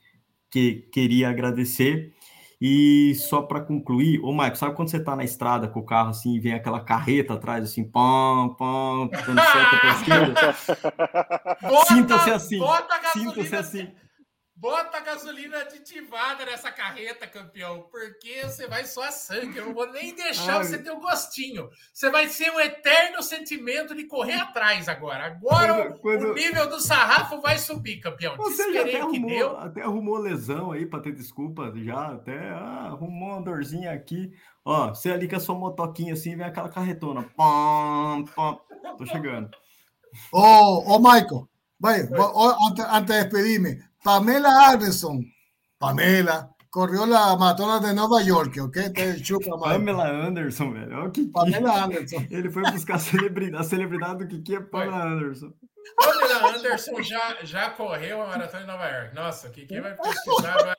[0.51, 2.12] que queria agradecer.
[2.61, 6.11] E só para concluir, ô Maicon, sabe quando você está na estrada com o carro
[6.11, 10.57] assim e vem aquela carreta atrás, assim, pam, pam, dando seta para esquerda?
[11.62, 13.88] Bota- Sinta-se assim, Bota a gasolina, sinta-se assim.
[14.59, 19.59] Bota a gasolina aditivada nessa carreta, campeão, porque você vai só a sangue.
[19.59, 20.64] Eu não vou nem deixar Ai.
[20.64, 21.68] você ter o gostinho.
[21.92, 25.26] Você vai ser um eterno sentimento de correr atrás agora.
[25.26, 28.34] Agora Quando- quando- o nível do sarrafo vai subir, campeão.
[28.36, 29.57] Você já até arrumou, deu.
[29.59, 34.32] até arrumou lesão aí para ter desculpa já, até ah, arrumou uma dorzinha aqui.
[34.64, 37.22] Ó, você ali com a sua motoquinha assim, vem aquela carretona.
[37.36, 38.59] Pam, pam.
[38.96, 39.50] Tô chegando.
[40.32, 41.46] Oh, oh Michael,
[42.34, 45.20] oh, antes, antes de despedirme, Pamela Anderson,
[45.80, 48.92] Pamela, corrió la maratona de Nueva York, ¿ok?
[48.94, 49.59] Te chupa.
[49.59, 50.96] Pamela Anderson, velho.
[50.96, 52.24] Olha o que Pamela Anderson.
[52.30, 55.52] Ele foi buscar a celebridade, a celebridade do Kiki é Pamela Anderson.
[55.96, 59.12] Pamela Anderson já, já correu a maratona de Nova York.
[59.16, 60.76] Nossa, o que vai pesquisar agora?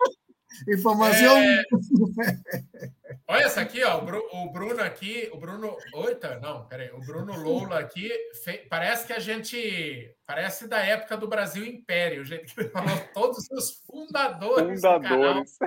[0.68, 1.38] Información.
[1.38, 1.64] É.
[3.30, 3.98] Olha essa aqui, ó.
[3.98, 5.76] O, Bru- o Bruno aqui, o Bruno.
[5.96, 6.90] Oita, não, peraí.
[6.92, 8.10] O Bruno Loula aqui.
[8.44, 10.14] fe- Parece que a gente.
[10.26, 14.88] Parece da época do Brasil Império, o jeito que ele falou todos os fundadores, do
[14.88, 15.58] canal Fundadores.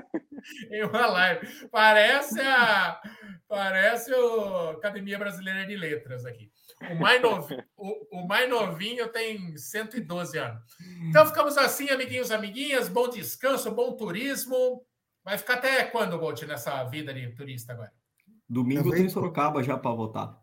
[0.70, 1.68] em uma live.
[1.70, 3.00] Parece a.
[3.48, 6.50] Parece o Academia Brasileira de Letras aqui.
[6.88, 10.62] O mais, novinho, o, o mais novinho tem 112 anos.
[11.08, 12.88] Então ficamos assim, amiguinhos, amiguinhas.
[12.88, 14.82] Bom descanso, bom turismo.
[15.22, 17.92] Vai ficar até quando, Bolt, nessa vida de turista agora?
[18.48, 20.40] Domingo eu tenho em Sorocaba já para voltar.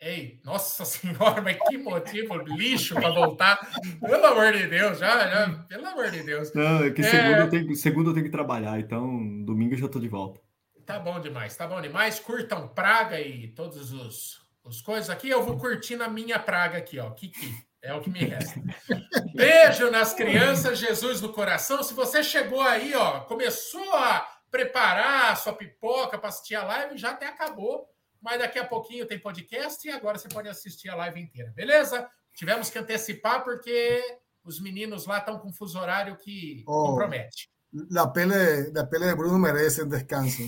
[0.00, 3.58] Ei, nossa senhora, mas que motivo lixo para voltar.
[4.00, 6.52] Pelo amor de Deus, já, já, pelo amor de Deus.
[6.54, 7.04] Não, é que é...
[7.04, 10.40] Segundo, eu tenho, segundo eu tenho que trabalhar, então domingo eu já estou de volta.
[10.86, 12.20] Tá bom demais, tá bom demais.
[12.20, 15.28] Curtam Praga e todos os, os coisas aqui.
[15.28, 17.10] Eu vou curtindo a minha Praga aqui, ó.
[17.10, 17.66] Kiki.
[17.80, 18.60] É o que me resta.
[19.34, 21.82] Beijo nas crianças, Jesus no coração.
[21.82, 26.98] Se você chegou aí, ó, começou a preparar a sua pipoca para assistir a live,
[26.98, 27.88] já até acabou
[28.20, 32.08] mas daqui a pouquinho tem podcast e agora você pode assistir a live inteira, beleza?
[32.34, 34.02] Tivemos que antecipar porque
[34.44, 37.48] os meninos lá estão com fuso horário que oh, compromete.
[37.96, 40.42] A pele, pele de Bruno merece descanso.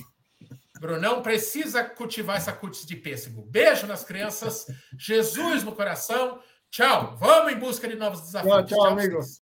[0.81, 3.43] Brunão precisa cultivar essa cutis de pêssego.
[3.43, 4.64] Beijo nas crianças,
[4.99, 6.41] Jesus no coração.
[6.70, 7.18] Tchau.
[7.18, 8.55] Vamos em busca de novos desafios.
[8.55, 9.43] Tchau, tchau, tchau amigos.